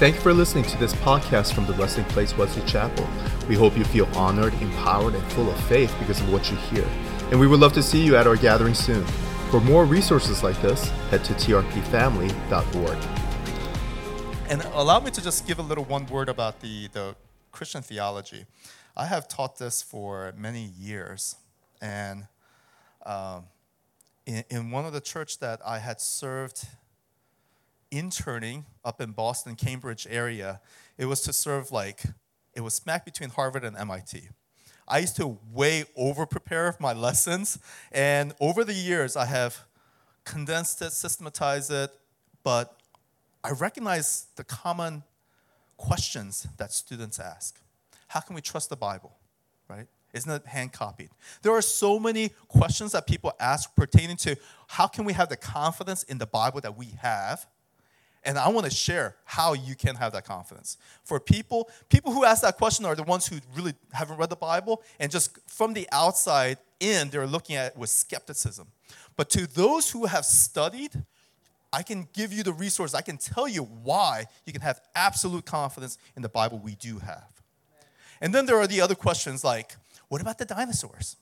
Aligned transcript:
Thank 0.00 0.14
you 0.14 0.22
for 0.22 0.32
listening 0.32 0.64
to 0.64 0.78
this 0.78 0.94
podcast 0.94 1.52
from 1.52 1.66
the 1.66 1.74
Resting 1.74 2.06
Place 2.06 2.34
Wesley 2.34 2.62
Chapel. 2.62 3.06
We 3.50 3.54
hope 3.54 3.76
you 3.76 3.84
feel 3.84 4.06
honored, 4.16 4.54
empowered, 4.54 5.14
and 5.14 5.22
full 5.32 5.50
of 5.50 5.60
faith 5.64 5.94
because 5.98 6.18
of 6.22 6.32
what 6.32 6.50
you 6.50 6.56
hear. 6.56 6.86
And 7.30 7.38
we 7.38 7.46
would 7.46 7.60
love 7.60 7.74
to 7.74 7.82
see 7.82 8.02
you 8.02 8.16
at 8.16 8.26
our 8.26 8.36
gathering 8.36 8.72
soon. 8.72 9.04
For 9.50 9.60
more 9.60 9.84
resources 9.84 10.42
like 10.42 10.58
this, 10.62 10.88
head 11.10 11.22
to 11.24 11.34
trpfamily.org. 11.34 12.96
And 14.48 14.62
allow 14.72 15.00
me 15.00 15.10
to 15.10 15.22
just 15.22 15.46
give 15.46 15.58
a 15.58 15.62
little 15.62 15.84
one 15.84 16.06
word 16.06 16.30
about 16.30 16.60
the, 16.60 16.88
the 16.94 17.14
Christian 17.52 17.82
theology. 17.82 18.46
I 18.96 19.04
have 19.04 19.28
taught 19.28 19.58
this 19.58 19.82
for 19.82 20.32
many 20.34 20.72
years. 20.78 21.36
And 21.82 22.26
um, 23.04 23.44
in, 24.24 24.44
in 24.48 24.70
one 24.70 24.86
of 24.86 24.94
the 24.94 25.02
church 25.02 25.40
that 25.40 25.60
I 25.62 25.78
had 25.78 26.00
served 26.00 26.68
interning 27.90 28.64
up 28.84 29.00
in 29.00 29.12
Boston, 29.12 29.54
Cambridge 29.56 30.06
area, 30.10 30.60
it 30.96 31.06
was 31.06 31.20
to 31.22 31.32
serve 31.32 31.72
like, 31.72 32.02
it 32.54 32.60
was 32.60 32.74
smack 32.74 33.04
between 33.04 33.30
Harvard 33.30 33.64
and 33.64 33.76
MIT. 33.76 34.28
I 34.88 34.98
used 34.98 35.16
to 35.16 35.38
way 35.52 35.84
over 35.96 36.26
prepare 36.26 36.76
my 36.80 36.92
lessons, 36.92 37.58
and 37.92 38.34
over 38.40 38.64
the 38.64 38.74
years, 38.74 39.16
I 39.16 39.26
have 39.26 39.64
condensed 40.24 40.82
it, 40.82 40.92
systematized 40.92 41.70
it, 41.70 41.90
but 42.42 42.76
I 43.42 43.52
recognize 43.52 44.26
the 44.36 44.44
common 44.44 45.02
questions 45.76 46.46
that 46.58 46.72
students 46.72 47.18
ask. 47.18 47.58
How 48.08 48.20
can 48.20 48.34
we 48.34 48.42
trust 48.42 48.68
the 48.68 48.76
Bible? 48.76 49.16
Right? 49.68 49.86
Isn't 50.12 50.30
it 50.30 50.46
hand 50.46 50.72
copied? 50.72 51.10
There 51.42 51.52
are 51.52 51.62
so 51.62 51.98
many 51.98 52.30
questions 52.48 52.92
that 52.92 53.06
people 53.06 53.32
ask 53.38 53.74
pertaining 53.76 54.16
to 54.18 54.36
how 54.66 54.88
can 54.88 55.04
we 55.04 55.12
have 55.12 55.28
the 55.28 55.36
confidence 55.36 56.02
in 56.02 56.18
the 56.18 56.26
Bible 56.26 56.60
that 56.60 56.76
we 56.76 56.86
have? 57.00 57.46
And 58.22 58.38
I 58.38 58.48
want 58.50 58.66
to 58.66 58.70
share 58.70 59.16
how 59.24 59.54
you 59.54 59.74
can 59.74 59.96
have 59.96 60.12
that 60.12 60.26
confidence. 60.26 60.76
For 61.04 61.18
people, 61.18 61.70
people 61.88 62.12
who 62.12 62.24
ask 62.24 62.42
that 62.42 62.58
question 62.58 62.84
are 62.84 62.94
the 62.94 63.02
ones 63.02 63.26
who 63.26 63.36
really 63.56 63.74
haven't 63.92 64.18
read 64.18 64.28
the 64.28 64.36
Bible 64.36 64.82
and 64.98 65.10
just 65.10 65.38
from 65.48 65.72
the 65.72 65.88
outside 65.90 66.58
in, 66.80 67.08
they're 67.08 67.26
looking 67.26 67.56
at 67.56 67.72
it 67.72 67.78
with 67.78 67.88
skepticism. 67.88 68.68
But 69.16 69.30
to 69.30 69.46
those 69.46 69.90
who 69.90 70.06
have 70.06 70.24
studied, 70.24 71.02
I 71.72 71.82
can 71.82 72.08
give 72.12 72.32
you 72.32 72.42
the 72.42 72.52
resource. 72.52 72.94
I 72.94 73.00
can 73.00 73.16
tell 73.16 73.48
you 73.48 73.62
why 73.62 74.26
you 74.44 74.52
can 74.52 74.62
have 74.62 74.80
absolute 74.94 75.46
confidence 75.46 75.98
in 76.16 76.22
the 76.22 76.28
Bible 76.28 76.58
we 76.58 76.74
do 76.74 76.98
have. 76.98 77.28
And 78.20 78.34
then 78.34 78.44
there 78.44 78.58
are 78.58 78.66
the 78.66 78.80
other 78.80 78.94
questions 78.94 79.44
like, 79.44 79.76
what 80.08 80.20
about 80.20 80.36
the 80.36 80.44
dinosaurs? 80.44 81.16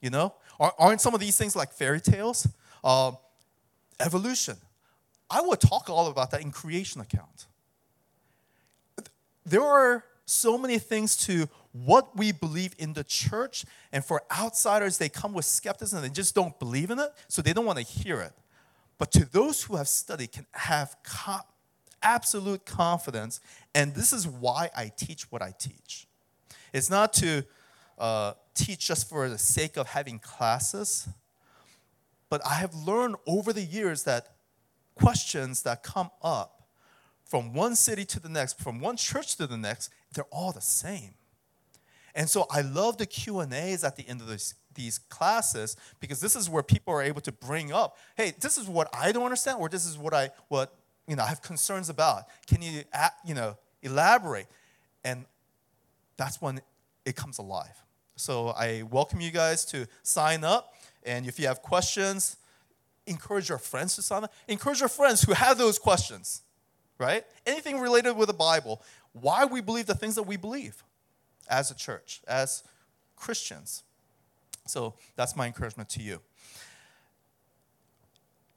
You 0.00 0.10
know, 0.10 0.34
aren't 0.58 1.00
some 1.00 1.12
of 1.12 1.20
these 1.20 1.36
things 1.36 1.54
like 1.54 1.72
fairy 1.72 2.00
tales? 2.00 2.48
Uh, 2.82 3.12
evolution. 3.98 4.56
I 5.30 5.40
will 5.42 5.56
talk 5.56 5.88
all 5.88 6.08
about 6.08 6.32
that 6.32 6.42
in 6.42 6.50
creation 6.50 7.00
account. 7.00 7.46
There 9.46 9.62
are 9.62 10.04
so 10.26 10.58
many 10.58 10.78
things 10.78 11.16
to 11.16 11.48
what 11.72 12.16
we 12.16 12.32
believe 12.32 12.74
in 12.78 12.92
the 12.92 13.04
church, 13.04 13.64
and 13.92 14.04
for 14.04 14.22
outsiders, 14.36 14.98
they 14.98 15.08
come 15.08 15.32
with 15.32 15.44
skepticism 15.44 15.98
and 15.98 16.10
they 16.10 16.12
just 16.12 16.34
don't 16.34 16.58
believe 16.58 16.90
in 16.90 16.98
it, 16.98 17.10
so 17.28 17.42
they 17.42 17.52
don't 17.52 17.64
want 17.64 17.78
to 17.78 17.84
hear 17.84 18.20
it. 18.20 18.32
But 18.98 19.12
to 19.12 19.24
those 19.24 19.62
who 19.62 19.76
have 19.76 19.88
studied, 19.88 20.32
can 20.32 20.46
have 20.52 20.96
co- 21.04 21.46
absolute 22.02 22.66
confidence, 22.66 23.40
and 23.74 23.94
this 23.94 24.12
is 24.12 24.26
why 24.26 24.70
I 24.76 24.92
teach 24.94 25.30
what 25.30 25.42
I 25.42 25.54
teach. 25.58 26.06
It's 26.72 26.90
not 26.90 27.12
to 27.14 27.44
uh, 27.98 28.34
teach 28.54 28.86
just 28.86 29.08
for 29.08 29.28
the 29.28 29.38
sake 29.38 29.76
of 29.76 29.88
having 29.88 30.18
classes, 30.18 31.08
but 32.28 32.44
I 32.46 32.54
have 32.54 32.74
learned 32.74 33.16
over 33.26 33.52
the 33.52 33.62
years 33.62 34.04
that 34.04 34.34
questions 34.94 35.62
that 35.62 35.82
come 35.82 36.10
up 36.22 36.62
from 37.24 37.54
one 37.54 37.76
city 37.76 38.04
to 38.04 38.20
the 38.20 38.28
next, 38.28 38.60
from 38.60 38.80
one 38.80 38.96
church 38.96 39.36
to 39.36 39.46
the 39.46 39.56
next, 39.56 39.90
they're 40.12 40.24
all 40.32 40.52
the 40.52 40.60
same. 40.60 41.14
And 42.14 42.28
so 42.28 42.46
I 42.50 42.62
love 42.62 42.98
the 42.98 43.06
Q&As 43.06 43.84
at 43.84 43.96
the 43.96 44.06
end 44.08 44.20
of 44.20 44.26
this, 44.26 44.54
these 44.74 44.98
classes 44.98 45.76
because 46.00 46.20
this 46.20 46.34
is 46.34 46.50
where 46.50 46.62
people 46.62 46.92
are 46.92 47.02
able 47.02 47.20
to 47.20 47.32
bring 47.32 47.72
up, 47.72 47.96
hey, 48.16 48.32
this 48.40 48.58
is 48.58 48.68
what 48.68 48.88
I 48.92 49.12
don't 49.12 49.22
understand 49.22 49.58
or 49.60 49.68
this 49.68 49.86
is 49.86 49.96
what 49.96 50.12
I 50.12 50.30
what 50.48 50.74
you 51.06 51.16
know 51.16 51.22
I 51.22 51.26
have 51.26 51.42
concerns 51.42 51.88
about. 51.88 52.24
Can 52.46 52.62
you 52.62 52.82
you 53.24 53.34
know 53.34 53.56
elaborate? 53.82 54.46
And 55.04 55.24
that's 56.16 56.42
when 56.42 56.60
it 57.04 57.16
comes 57.16 57.38
alive. 57.38 57.84
So 58.16 58.48
I 58.48 58.82
welcome 58.90 59.20
you 59.20 59.30
guys 59.30 59.64
to 59.66 59.86
sign 60.02 60.44
up 60.44 60.74
and 61.04 61.26
if 61.26 61.38
you 61.38 61.46
have 61.46 61.62
questions, 61.62 62.36
encourage 63.06 63.48
your 63.48 63.58
friends 63.58 63.96
to 63.96 64.02
sign 64.02 64.24
up. 64.24 64.32
Encourage 64.48 64.80
your 64.80 64.88
friends 64.88 65.22
who 65.22 65.32
have 65.32 65.58
those 65.58 65.78
questions, 65.78 66.42
right? 66.98 67.24
Anything 67.46 67.80
related 67.80 68.16
with 68.16 68.28
the 68.28 68.34
Bible, 68.34 68.82
why 69.12 69.44
we 69.44 69.60
believe 69.60 69.86
the 69.86 69.94
things 69.94 70.14
that 70.14 70.22
we 70.24 70.36
believe 70.36 70.82
as 71.48 71.70
a 71.70 71.74
church, 71.74 72.20
as 72.28 72.62
Christians. 73.16 73.82
So 74.66 74.94
that's 75.16 75.36
my 75.36 75.46
encouragement 75.46 75.88
to 75.90 76.02
you. 76.02 76.20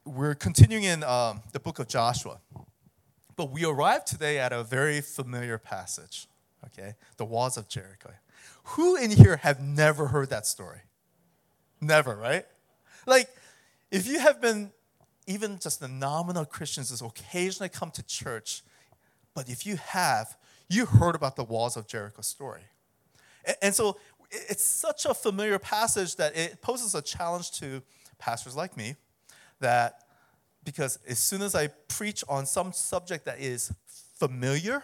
We're 0.05 0.35
continuing 0.35 0.83
in 0.83 1.03
um, 1.03 1.41
the 1.53 1.59
book 1.59 1.79
of 1.79 1.87
Joshua, 1.87 2.39
but 3.35 3.51
we 3.51 3.65
arrived 3.65 4.05
today 4.05 4.37
at 4.37 4.51
a 4.51 4.63
very 4.63 5.01
familiar 5.01 5.57
passage, 5.57 6.27
okay? 6.65 6.95
The 7.17 7.25
walls 7.25 7.57
of 7.57 7.67
Jericho. 7.67 8.11
Who 8.63 8.95
in 8.95 9.11
here 9.11 9.37
have 9.37 9.61
never 9.61 10.07
heard 10.07 10.29
that 10.29 10.45
story? 10.45 10.81
Never, 11.81 12.15
right? 12.15 12.45
Like, 13.05 13.29
if 13.93 14.07
you 14.07 14.19
have 14.19 14.41
been 14.41 14.71
even 15.27 15.59
just 15.59 15.79
the 15.79 15.87
nominal 15.87 16.45
Christians 16.45 16.99
who 16.99 17.05
occasionally 17.05 17.69
come 17.69 17.91
to 17.91 18.03
church, 18.03 18.63
but 19.35 19.47
if 19.47 19.67
you 19.67 19.77
have, 19.77 20.35
you 20.67 20.87
heard 20.87 21.13
about 21.13 21.35
the 21.35 21.43
walls 21.43 21.77
of 21.77 21.87
Jericho 21.87 22.23
story. 22.23 22.63
And 23.61 23.73
so 23.73 23.97
it's 24.31 24.63
such 24.63 25.05
a 25.05 25.13
familiar 25.13 25.59
passage 25.59 26.15
that 26.15 26.35
it 26.35 26.59
poses 26.61 26.95
a 26.95 27.03
challenge 27.03 27.51
to 27.59 27.83
pastors 28.17 28.55
like 28.55 28.75
me 28.75 28.95
that 29.59 30.05
because 30.63 30.97
as 31.07 31.19
soon 31.19 31.43
as 31.43 31.53
I 31.53 31.67
preach 31.67 32.23
on 32.27 32.47
some 32.47 32.73
subject 32.73 33.25
that 33.25 33.39
is 33.39 33.71
familiar, 34.15 34.83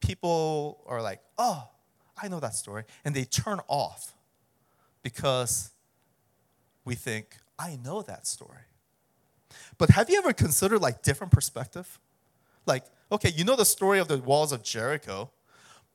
people 0.00 0.84
are 0.86 1.02
like, 1.02 1.20
oh, 1.38 1.68
I 2.22 2.28
know 2.28 2.38
that 2.38 2.54
story. 2.54 2.84
And 3.04 3.16
they 3.16 3.24
turn 3.24 3.58
off 3.66 4.14
because 5.02 5.70
we 6.84 6.94
think, 6.94 7.36
I 7.58 7.76
know 7.82 8.02
that 8.02 8.26
story. 8.26 8.58
But 9.78 9.90
have 9.90 10.10
you 10.10 10.18
ever 10.18 10.32
considered 10.32 10.80
like 10.80 11.02
different 11.02 11.32
perspective? 11.32 11.98
Like, 12.66 12.84
okay, 13.10 13.30
you 13.30 13.44
know 13.44 13.56
the 13.56 13.64
story 13.64 13.98
of 13.98 14.08
the 14.08 14.18
walls 14.18 14.52
of 14.52 14.62
Jericho, 14.62 15.30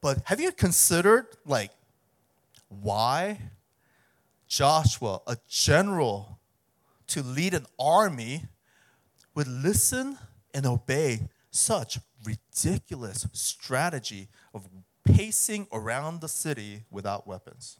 but 0.02 0.22
have 0.26 0.40
you 0.40 0.52
considered 0.52 1.28
like 1.46 1.72
why 2.68 3.40
Joshua, 4.48 5.22
a 5.28 5.38
general 5.48 6.40
to 7.08 7.24
lead 7.24 7.54
an 7.54 7.66
army, 7.80 8.46
would 9.36 9.48
listen 9.48 10.18
and 10.54 10.66
obey 10.66 11.30
such 11.52 12.00
ridiculous 12.24 13.28
strategy 13.34 14.28
of 14.54 14.68
pacing 15.04 15.68
around 15.72 16.22
the 16.22 16.28
city 16.30 16.84
without 16.92 17.28
weapons? 17.28 17.80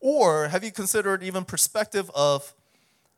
Or 0.00 0.48
have 0.48 0.62
you 0.62 0.70
considered 0.70 1.22
even 1.22 1.44
perspective 1.44 2.10
of 2.14 2.54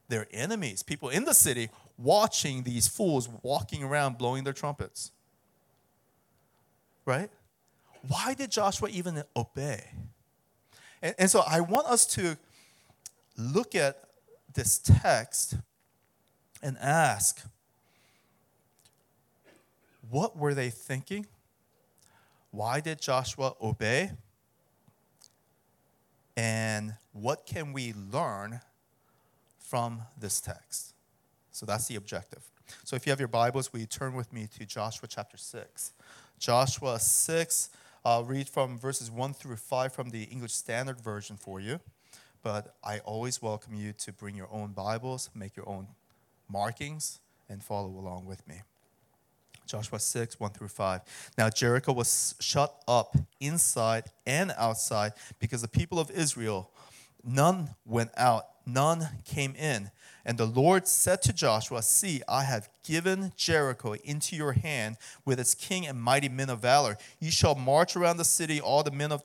their 0.08 0.26
enemies, 0.32 0.82
people 0.82 1.08
in 1.08 1.24
the 1.24 1.34
city 1.34 1.70
watching 1.96 2.62
these 2.62 2.88
fools 2.88 3.28
walking 3.42 3.82
around 3.82 4.18
blowing 4.18 4.44
their 4.44 4.52
trumpets? 4.52 5.12
Right? 7.04 7.30
Why 8.06 8.34
did 8.34 8.50
Joshua 8.50 8.88
even 8.88 9.22
obey? 9.36 9.84
And, 11.02 11.14
and 11.18 11.30
so 11.30 11.42
I 11.46 11.60
want 11.60 11.86
us 11.86 12.06
to 12.14 12.36
look 13.36 13.74
at 13.74 14.04
this 14.54 14.78
text 14.78 15.56
and 16.62 16.76
ask 16.78 17.42
what 20.10 20.36
were 20.36 20.54
they 20.54 20.70
thinking? 20.70 21.26
Why 22.50 22.80
did 22.80 23.00
Joshua 23.00 23.54
obey? 23.60 24.12
And 26.38 26.94
what 27.10 27.46
can 27.46 27.72
we 27.72 27.92
learn 27.92 28.60
from 29.58 30.02
this 30.16 30.40
text? 30.40 30.94
So 31.50 31.66
that's 31.66 31.88
the 31.88 31.96
objective. 31.96 32.48
So 32.84 32.94
if 32.94 33.04
you 33.04 33.10
have 33.10 33.18
your 33.18 33.26
Bibles, 33.26 33.72
will 33.72 33.80
you 33.80 33.86
turn 33.86 34.14
with 34.14 34.32
me 34.32 34.46
to 34.56 34.64
Joshua 34.64 35.08
chapter 35.08 35.36
6? 35.36 35.92
Joshua 36.38 37.00
6, 37.00 37.70
I'll 38.04 38.22
read 38.22 38.48
from 38.48 38.78
verses 38.78 39.10
1 39.10 39.34
through 39.34 39.56
5 39.56 39.92
from 39.92 40.10
the 40.10 40.22
English 40.24 40.52
Standard 40.52 41.00
Version 41.00 41.36
for 41.36 41.58
you. 41.58 41.80
But 42.40 42.76
I 42.84 43.00
always 43.00 43.42
welcome 43.42 43.74
you 43.74 43.92
to 43.94 44.12
bring 44.12 44.36
your 44.36 44.48
own 44.52 44.70
Bibles, 44.70 45.30
make 45.34 45.56
your 45.56 45.68
own 45.68 45.88
markings, 46.48 47.18
and 47.48 47.64
follow 47.64 47.88
along 47.88 48.26
with 48.26 48.46
me. 48.46 48.60
Joshua 49.68 50.00
6, 50.00 50.40
1 50.40 50.50
through 50.50 50.68
5. 50.68 51.00
Now 51.38 51.48
Jericho 51.50 51.92
was 51.92 52.34
shut 52.40 52.74
up 52.88 53.16
inside 53.38 54.04
and 54.26 54.52
outside 54.56 55.12
because 55.38 55.62
the 55.62 55.68
people 55.68 56.00
of 56.00 56.10
Israel, 56.10 56.70
none 57.24 57.70
went 57.84 58.10
out 58.16 58.46
none 58.68 59.08
came 59.24 59.54
in. 59.56 59.90
And 60.24 60.36
the 60.36 60.46
Lord 60.46 60.86
said 60.86 61.22
to 61.22 61.32
Joshua, 61.32 61.82
See, 61.82 62.22
I 62.28 62.44
have 62.44 62.68
given 62.84 63.32
Jericho 63.36 63.94
into 64.04 64.36
your 64.36 64.52
hand 64.52 64.98
with 65.24 65.40
its 65.40 65.54
king 65.54 65.86
and 65.86 66.00
mighty 66.00 66.28
men 66.28 66.50
of 66.50 66.60
valor. 66.60 66.98
You 67.18 67.30
shall 67.30 67.54
march 67.54 67.96
around 67.96 68.18
the 68.18 68.24
city, 68.24 68.60
all 68.60 68.82
the 68.82 68.90
men 68.90 69.10
of 69.10 69.22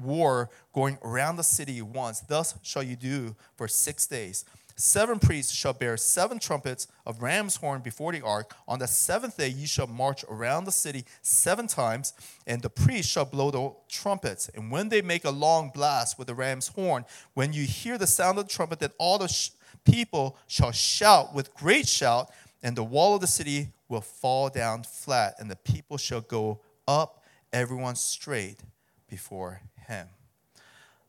war 0.00 0.50
going 0.72 0.98
around 1.04 1.36
the 1.36 1.44
city 1.44 1.82
once. 1.82 2.20
Thus 2.20 2.54
shall 2.62 2.82
you 2.82 2.96
do 2.96 3.36
for 3.56 3.68
six 3.68 4.06
days. 4.06 4.44
Seven 4.78 5.18
priests 5.18 5.54
shall 5.54 5.72
bear 5.72 5.96
seven 5.96 6.38
trumpets 6.38 6.86
of 7.06 7.22
ram's 7.22 7.56
horn 7.56 7.80
before 7.80 8.12
the 8.12 8.20
ark. 8.20 8.54
On 8.68 8.78
the 8.78 8.86
seventh 8.86 9.38
day 9.38 9.48
you 9.48 9.66
shall 9.66 9.86
march 9.86 10.22
around 10.28 10.64
the 10.64 10.72
city 10.72 11.06
seven 11.22 11.66
times, 11.66 12.12
and 12.46 12.60
the 12.60 12.68
priests 12.68 13.10
shall 13.10 13.24
blow 13.24 13.50
the 13.50 13.72
trumpets. 13.88 14.50
And 14.54 14.70
when 14.70 14.90
they 14.90 15.00
make 15.00 15.24
a 15.24 15.30
long 15.30 15.70
blast 15.74 16.18
with 16.18 16.28
the 16.28 16.34
ram's 16.34 16.68
horn, 16.68 17.06
when 17.32 17.54
you 17.54 17.64
hear 17.64 17.96
the 17.96 18.06
sound 18.06 18.38
of 18.38 18.46
the 18.46 18.52
trumpet, 18.52 18.80
then 18.80 18.90
all 18.98 19.16
the 19.16 19.28
sh- 19.28 19.50
people 19.86 20.36
shall 20.46 20.72
shout 20.72 21.34
with 21.34 21.54
great 21.54 21.88
shout, 21.88 22.30
and 22.62 22.76
the 22.76 22.84
wall 22.84 23.14
of 23.14 23.22
the 23.22 23.26
city 23.26 23.68
will 23.88 24.02
fall 24.02 24.50
down 24.50 24.82
flat, 24.82 25.36
and 25.38 25.50
the 25.50 25.56
people 25.56 25.96
shall 25.96 26.20
go 26.20 26.60
up, 26.86 27.24
everyone 27.50 27.96
straight 27.96 28.58
before 29.08 29.62
him. 29.86 30.08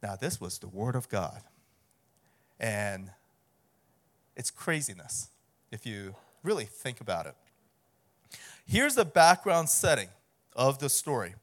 Now, 0.01 0.15
this 0.15 0.39
was 0.39 0.57
the 0.59 0.69
word 0.69 0.95
of 0.95 1.09
God. 1.09 1.41
And 2.59 3.11
it's 4.37 4.51
craziness 4.51 5.29
if 5.71 5.85
you 5.85 6.15
really 6.43 6.65
think 6.65 7.01
about 7.01 7.25
it. 7.25 7.35
Here's 8.65 8.95
the 8.95 9.03
background 9.03 9.69
setting 9.69 10.09
of 10.55 10.79
the 10.79 10.89
story. 10.89 11.33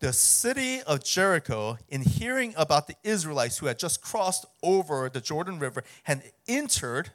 The 0.00 0.12
city 0.12 0.80
of 0.82 1.04
Jericho, 1.04 1.78
in 1.88 2.02
hearing 2.02 2.54
about 2.56 2.88
the 2.88 2.96
Israelites 3.04 3.58
who 3.58 3.66
had 3.66 3.78
just 3.78 4.02
crossed 4.02 4.46
over 4.62 5.08
the 5.08 5.20
Jordan 5.20 5.58
River 5.58 5.84
and 6.06 6.22
entered, 6.48 7.10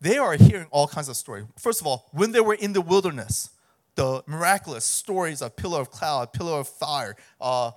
they 0.00 0.18
are 0.18 0.34
hearing 0.34 0.66
all 0.70 0.88
kinds 0.88 1.08
of 1.08 1.16
stories. 1.16 1.44
First 1.58 1.80
of 1.80 1.86
all, 1.86 2.08
when 2.12 2.32
they 2.32 2.40
were 2.40 2.54
in 2.54 2.72
the 2.72 2.80
wilderness, 2.80 3.50
the 3.94 4.22
miraculous 4.26 4.84
stories 4.84 5.42
of 5.42 5.56
pillar 5.56 5.80
of 5.80 5.90
cloud, 5.90 6.32
pillar 6.32 6.60
of 6.60 6.68
fire, 6.68 7.16
uh, 7.40 7.72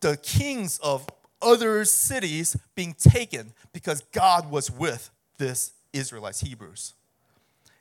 the 0.00 0.16
kings 0.16 0.78
of 0.82 1.06
other 1.42 1.84
cities 1.84 2.56
being 2.74 2.94
taken 2.94 3.52
because 3.72 4.02
God 4.12 4.50
was 4.50 4.70
with 4.70 5.10
this 5.40 5.72
Israelites, 5.92 6.40
Hebrews. 6.40 6.94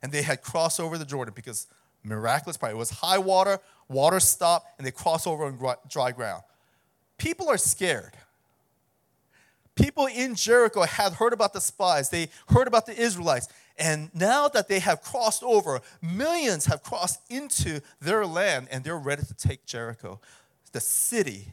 And 0.01 0.11
they 0.11 0.23
had 0.23 0.41
crossed 0.41 0.79
over 0.79 0.97
the 0.97 1.05
Jordan 1.05 1.33
because 1.35 1.67
miraculous 2.03 2.57
part. 2.57 2.71
It 2.71 2.77
was 2.77 2.89
high 2.89 3.17
water, 3.17 3.59
water 3.87 4.19
stopped, 4.19 4.71
and 4.77 4.87
they 4.87 4.91
crossed 4.91 5.27
over 5.27 5.45
on 5.45 5.75
dry 5.87 6.11
ground. 6.11 6.41
People 7.17 7.49
are 7.49 7.57
scared. 7.57 8.13
People 9.75 10.07
in 10.07 10.35
Jericho 10.35 10.83
had 10.83 11.13
heard 11.13 11.33
about 11.33 11.53
the 11.53 11.61
spies, 11.61 12.09
they 12.09 12.29
heard 12.49 12.67
about 12.67 12.85
the 12.85 12.99
Israelites, 12.99 13.47
and 13.77 14.13
now 14.13 14.49
that 14.49 14.67
they 14.67 14.79
have 14.79 15.01
crossed 15.01 15.41
over, 15.41 15.79
millions 16.01 16.65
have 16.65 16.83
crossed 16.83 17.21
into 17.29 17.79
their 18.01 18.25
land 18.25 18.67
and 18.71 18.83
they're 18.83 18.97
ready 18.97 19.23
to 19.23 19.33
take 19.33 19.65
Jericho. 19.65 20.19
The 20.73 20.81
city 20.81 21.47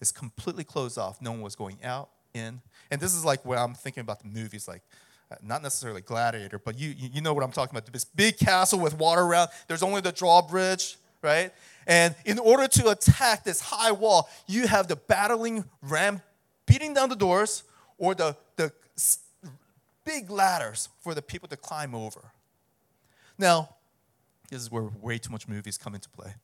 is 0.00 0.10
completely 0.10 0.64
closed 0.64 0.98
off. 0.98 1.22
No 1.22 1.30
one 1.30 1.42
was 1.42 1.54
going 1.54 1.78
out, 1.84 2.10
in. 2.34 2.60
And 2.90 3.00
this 3.00 3.14
is 3.14 3.24
like 3.24 3.44
where 3.44 3.58
I'm 3.58 3.74
thinking 3.74 4.00
about 4.00 4.20
the 4.20 4.28
movies, 4.28 4.66
like 4.66 4.82
uh, 5.30 5.36
not 5.42 5.62
necessarily 5.62 6.00
Gladiator, 6.00 6.58
but 6.58 6.78
you, 6.78 6.94
you 6.96 7.20
know 7.20 7.32
what 7.32 7.44
I'm 7.44 7.52
talking 7.52 7.76
about. 7.76 7.90
This 7.92 8.04
big 8.04 8.38
castle 8.38 8.80
with 8.80 8.96
water 8.98 9.22
around. 9.22 9.50
There's 9.68 9.82
only 9.82 10.00
the 10.00 10.12
drawbridge, 10.12 10.96
right? 11.22 11.52
And 11.86 12.14
in 12.24 12.38
order 12.38 12.66
to 12.68 12.88
attack 12.90 13.44
this 13.44 13.60
high 13.60 13.92
wall, 13.92 14.28
you 14.46 14.66
have 14.66 14.88
the 14.88 14.96
battling 14.96 15.64
ram 15.82 16.22
beating 16.66 16.94
down 16.94 17.08
the 17.08 17.16
doors 17.16 17.64
or 17.98 18.14
the, 18.14 18.36
the 18.56 18.72
big 20.04 20.30
ladders 20.30 20.88
for 21.00 21.14
the 21.14 21.22
people 21.22 21.48
to 21.48 21.56
climb 21.56 21.94
over. 21.94 22.32
Now, 23.38 23.70
this 24.50 24.60
is 24.60 24.70
where 24.70 24.90
way 25.00 25.18
too 25.18 25.30
much 25.30 25.46
movies 25.46 25.78
come 25.78 25.94
into 25.94 26.08
play. 26.08 26.34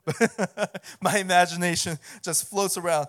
My 1.00 1.18
imagination 1.18 1.98
just 2.22 2.48
floats 2.48 2.76
around. 2.76 3.08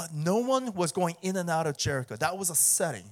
But 0.00 0.14
no 0.14 0.38
one 0.38 0.72
was 0.72 0.92
going 0.92 1.16
in 1.20 1.36
and 1.36 1.50
out 1.50 1.66
of 1.66 1.76
Jericho. 1.76 2.16
That 2.16 2.38
was 2.38 2.48
a 2.48 2.54
setting, 2.54 3.04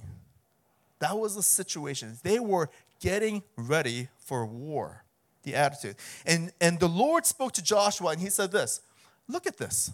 that 0.97 1.15
was 1.15 1.37
a 1.37 1.43
situation. 1.43 2.17
They 2.23 2.39
were 2.39 2.71
getting 2.99 3.43
ready 3.55 4.07
for 4.17 4.43
war, 4.43 5.03
the 5.43 5.53
attitude. 5.53 5.97
And, 6.25 6.51
and 6.59 6.79
the 6.79 6.89
Lord 6.89 7.27
spoke 7.27 7.51
to 7.51 7.63
Joshua 7.63 8.09
and 8.09 8.19
he 8.19 8.31
said 8.31 8.51
this 8.51 8.81
Look 9.27 9.45
at 9.45 9.59
this. 9.59 9.91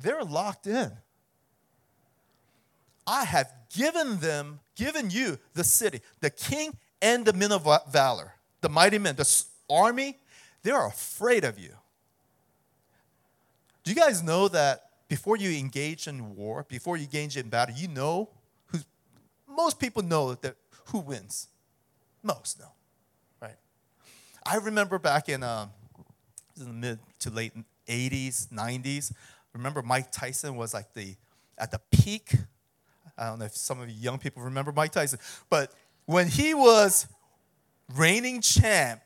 They're 0.00 0.22
locked 0.22 0.68
in. 0.68 0.92
I 3.04 3.24
have 3.24 3.52
given 3.76 4.20
them, 4.20 4.60
given 4.76 5.10
you 5.10 5.36
the 5.54 5.64
city, 5.64 6.00
the 6.20 6.30
king 6.30 6.78
and 7.02 7.24
the 7.24 7.32
men 7.32 7.50
of 7.50 7.66
valor, 7.90 8.34
the 8.60 8.68
mighty 8.68 8.98
men, 8.98 9.16
the 9.16 9.44
army. 9.68 10.16
They're 10.62 10.86
afraid 10.86 11.42
of 11.42 11.58
you. 11.58 11.74
Do 13.82 13.90
you 13.90 13.96
guys 13.96 14.22
know 14.22 14.46
that 14.46 14.91
before 15.12 15.36
you 15.36 15.58
engage 15.58 16.08
in 16.08 16.34
war, 16.34 16.64
before 16.70 16.96
you 16.96 17.02
engage 17.02 17.36
in 17.36 17.50
battle, 17.50 17.74
you 17.76 17.86
know 17.86 18.30
who, 18.68 18.78
most 19.46 19.78
people 19.78 20.02
know 20.02 20.32
that 20.32 20.56
who 20.86 21.00
wins. 21.00 21.48
Most 22.22 22.58
know, 22.58 22.72
right? 23.38 23.58
I 24.42 24.56
remember 24.56 24.98
back 24.98 25.28
in, 25.28 25.42
um, 25.42 25.68
in 26.58 26.64
the 26.64 26.72
mid 26.72 26.98
to 27.18 27.28
late 27.28 27.52
80s, 27.86 28.48
90s, 28.48 29.12
remember 29.52 29.82
Mike 29.82 30.10
Tyson 30.10 30.56
was 30.56 30.72
like 30.72 30.94
the, 30.94 31.14
at 31.58 31.70
the 31.70 31.80
peak. 31.90 32.32
I 33.18 33.26
don't 33.26 33.38
know 33.38 33.44
if 33.44 33.54
some 33.54 33.82
of 33.82 33.90
you 33.90 33.94
young 33.94 34.16
people 34.16 34.42
remember 34.42 34.72
Mike 34.72 34.92
Tyson, 34.92 35.18
but 35.50 35.74
when 36.06 36.26
he 36.26 36.54
was 36.54 37.06
reigning 37.94 38.40
champ, 38.40 39.02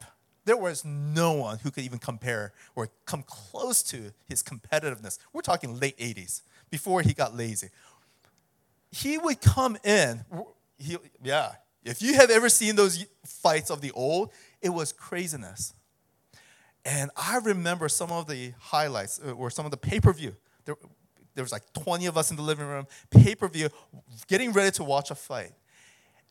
there 0.47 0.57
was 0.57 0.85
no 0.85 1.33
one 1.33 1.59
who 1.59 1.71
could 1.71 1.85
even 1.85 1.99
compare 1.99 2.53
or 2.75 2.89
come 3.05 3.23
close 3.27 3.83
to 3.83 4.13
his 4.29 4.43
competitiveness. 4.43 5.19
We're 5.33 5.43
talking 5.43 5.79
late 5.79 5.99
80s, 5.99 6.41
before 6.71 7.03
he 7.03 7.13
got 7.13 7.37
lazy. 7.37 7.69
He 8.91 9.19
would 9.19 9.41
come 9.41 9.77
in, 9.85 10.25
he, 10.79 10.97
yeah, 11.23 11.53
if 11.85 12.01
you 12.01 12.15
have 12.15 12.31
ever 12.31 12.49
seen 12.49 12.77
those 12.77 13.05
fights 13.25 13.71
of 13.71 13.81
the 13.81 13.91
old, 13.91 14.33
it 14.63 14.71
was 14.71 14.93
craziness. 14.93 15.75
And 16.85 17.11
I 17.17 17.39
remember 17.39 17.89
some 17.89 18.13
of 18.13 18.29
the 18.29 18.53
highlights 18.59 19.21
uh, 19.25 19.33
or 19.33 19.51
some 19.51 19.65
of 19.65 19.73
the 19.73 19.77
pay 19.77 19.99
per 19.99 20.13
view. 20.13 20.37
There, 20.65 20.77
there 21.35 21.45
was 21.45 21.53
like 21.53 21.65
20 21.73 22.07
of 22.07 22.17
us 22.17 22.31
in 22.31 22.37
the 22.37 22.43
living 22.43 22.67
room, 22.67 22.87
pay 23.11 23.35
per 23.35 23.49
view, 23.49 23.69
getting 24.29 24.53
ready 24.53 24.71
to 24.73 24.85
watch 24.85 25.11
a 25.11 25.17
fight. 25.17 25.53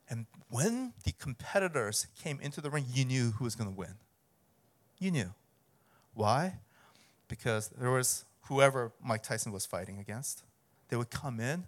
And 0.10 0.26
when 0.50 0.94
the 1.04 1.12
competitors 1.14 2.08
came 2.22 2.40
into 2.40 2.62
the 2.62 2.70
ring, 2.70 2.86
you 2.94 3.04
knew 3.04 3.32
who 3.32 3.44
was 3.44 3.56
going 3.56 3.70
to 3.70 3.76
win. 3.76 3.96
You 5.00 5.12
knew. 5.12 5.34
Why? 6.14 6.56
Because 7.28 7.70
there 7.70 7.92
was 7.92 8.26
whoever 8.44 8.92
Mike 9.04 9.24
Tyson 9.24 9.52
was 9.52 9.66
fighting 9.66 10.00
against. 10.00 10.44
They 10.90 10.96
would 10.96 11.10
come 11.10 11.40
in, 11.40 11.66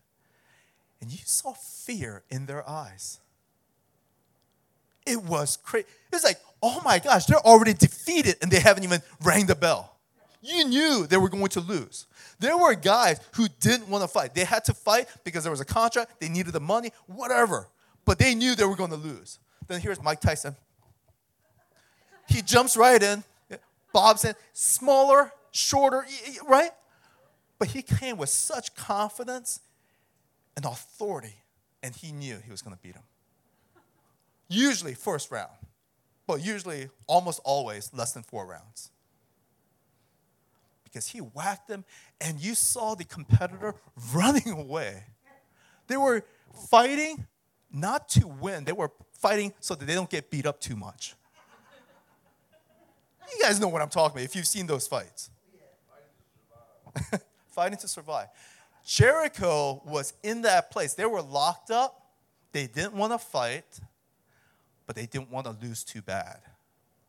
and 1.01 1.11
you 1.11 1.19
saw 1.25 1.53
fear 1.53 2.23
in 2.29 2.45
their 2.45 2.67
eyes. 2.69 3.19
It 5.05 5.23
was 5.23 5.57
crazy. 5.57 5.87
It 6.11 6.15
was 6.15 6.23
like, 6.23 6.37
oh 6.61 6.81
my 6.83 6.99
gosh, 6.99 7.25
they're 7.25 7.37
already 7.37 7.73
defeated 7.73 8.35
and 8.41 8.51
they 8.51 8.59
haven't 8.59 8.83
even 8.83 9.01
rang 9.23 9.45
the 9.45 9.55
bell. 9.55 9.95
You 10.41 10.65
knew 10.65 11.07
they 11.07 11.17
were 11.17 11.29
going 11.29 11.47
to 11.49 11.61
lose. 11.61 12.07
There 12.39 12.57
were 12.57 12.75
guys 12.75 13.19
who 13.33 13.47
didn't 13.59 13.87
want 13.87 14.03
to 14.03 14.07
fight. 14.07 14.35
They 14.35 14.43
had 14.43 14.65
to 14.65 14.73
fight 14.73 15.07
because 15.23 15.43
there 15.43 15.51
was 15.51 15.61
a 15.61 15.65
contract, 15.65 16.19
they 16.19 16.29
needed 16.29 16.53
the 16.53 16.59
money, 16.59 16.91
whatever. 17.07 17.67
But 18.05 18.19
they 18.19 18.35
knew 18.35 18.53
they 18.53 18.65
were 18.65 18.75
going 18.75 18.91
to 18.91 18.97
lose. 18.97 19.39
Then 19.67 19.81
here's 19.81 20.01
Mike 20.01 20.21
Tyson. 20.21 20.55
He 22.27 22.41
jumps 22.41 22.77
right 22.77 23.01
in. 23.01 23.23
Bob's 23.93 24.25
in, 24.25 24.35
smaller, 24.53 25.31
shorter, 25.51 26.05
right? 26.47 26.71
But 27.57 27.69
he 27.69 27.81
came 27.81 28.17
with 28.17 28.29
such 28.29 28.75
confidence 28.75 29.61
and 30.55 30.65
authority, 30.65 31.35
and 31.81 31.95
he 31.95 32.11
knew 32.11 32.37
he 32.43 32.51
was 32.51 32.61
going 32.61 32.75
to 32.75 32.81
beat 32.81 32.95
him. 32.95 33.03
Usually, 34.49 34.93
first 34.93 35.31
round, 35.31 35.51
but 36.27 36.45
usually, 36.45 36.89
almost 37.07 37.39
always, 37.43 37.91
less 37.93 38.11
than 38.11 38.23
four 38.23 38.45
rounds. 38.45 38.91
Because 40.83 41.07
he 41.07 41.19
whacked 41.19 41.69
him, 41.69 41.83
and 42.21 42.39
you 42.39 42.55
saw 42.55 42.93
the 42.93 43.03
competitor 43.03 43.75
running 44.13 44.51
away. 44.51 45.03
They 45.87 45.97
were 45.97 46.23
fighting 46.69 47.25
not 47.71 48.09
to 48.09 48.27
win, 48.27 48.65
they 48.65 48.71
were 48.73 48.91
fighting 49.13 49.53
so 49.59 49.75
that 49.75 49.85
they 49.85 49.95
don't 49.95 50.09
get 50.09 50.29
beat 50.29 50.45
up 50.45 50.59
too 50.59 50.75
much. 50.75 51.15
You 53.33 53.43
guys 53.43 53.59
know 53.59 53.67
what 53.67 53.81
I'm 53.81 53.89
talking 53.89 54.17
about 54.17 54.25
if 54.25 54.35
you've 54.35 54.47
seen 54.47 54.67
those 54.67 54.87
fights. 54.87 55.29
Fighting 57.47 57.77
to 57.79 57.87
survive. 57.87 58.27
Jericho 58.85 59.81
was 59.85 60.13
in 60.23 60.43
that 60.43 60.71
place. 60.71 60.93
They 60.93 61.05
were 61.05 61.21
locked 61.21 61.71
up. 61.71 62.07
They 62.53 62.67
didn't 62.67 62.93
want 62.93 63.11
to 63.11 63.19
fight, 63.19 63.79
but 64.85 64.95
they 64.95 65.05
didn't 65.05 65.29
want 65.29 65.45
to 65.45 65.55
lose 65.61 65.83
too 65.83 66.01
bad. 66.01 66.39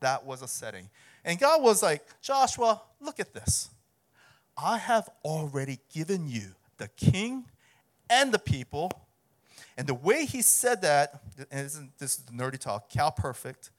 That 0.01 0.27
was 0.27 0.43
a 0.43 0.49
setting. 0.49 0.91
And 1.25 1.39
God 1.39 1.63
was 1.63 1.83
like, 1.83 2.05
Joshua, 2.21 2.83
look 3.01 3.21
at 3.21 3.33
this. 3.33 3.71
I 4.57 4.79
have 4.79 5.09
already 5.25 5.79
given 5.93 6.29
you 6.29 6.55
the 6.79 6.89
king 6.89 7.45
and 8.11 8.33
the 8.33 8.39
people. 8.39 8.91
And 9.77 9.87
the 9.87 9.95
way 9.95 10.25
he 10.25 10.43
said 10.43 10.83
that, 10.83 11.21
and 11.53 11.67
this 11.99 12.19
is, 12.19 12.25
the 12.25 12.33
nerdy 12.33 12.59
talk, 12.59 12.91
Qal 12.91 13.15
perfect. 13.15 13.71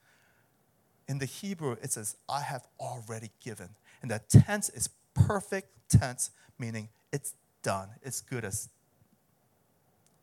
In 1.10 1.18
the 1.18 1.25
Hebrew, 1.25 1.75
it 1.82 1.92
says, 1.92 2.16
I 2.30 2.42
have 2.42 2.68
already 2.80 3.32
given. 3.44 3.70
And 4.04 4.12
that 4.12 4.30
tense 4.30 4.70
is 4.70 4.89
perfect 5.16 5.70
tense, 5.89 6.30
meaning 6.60 6.88
it's 7.12 7.34
done. 7.63 7.89
It's 8.04 8.22
good 8.22 8.46
as 8.46 8.70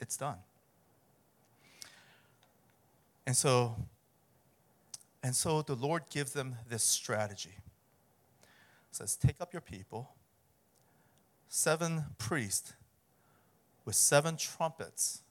it's 0.01 0.17
done. 0.17 0.37
And 3.27 3.37
so, 3.37 3.75
and 5.25 5.35
so 5.35 5.61
the 5.61 5.75
Lord 5.75 6.05
gives 6.09 6.33
them 6.33 6.55
this 6.69 6.85
strategy. 6.85 7.57
It 8.43 8.97
says, 8.97 9.17
take 9.17 9.41
up 9.41 9.53
your 9.53 9.63
people, 9.63 10.13
seven 11.49 12.05
priests 12.17 12.75
with 13.85 13.97
seven 13.97 14.37
trumpets 14.37 15.23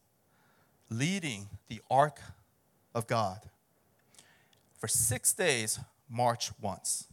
leading 0.89 1.47
the 1.69 1.81
ark 1.89 2.19
of 2.93 3.07
God. 3.07 3.39
For 4.85 4.89
six 4.89 5.33
days, 5.33 5.79
march 6.07 6.51
once. 6.61 7.07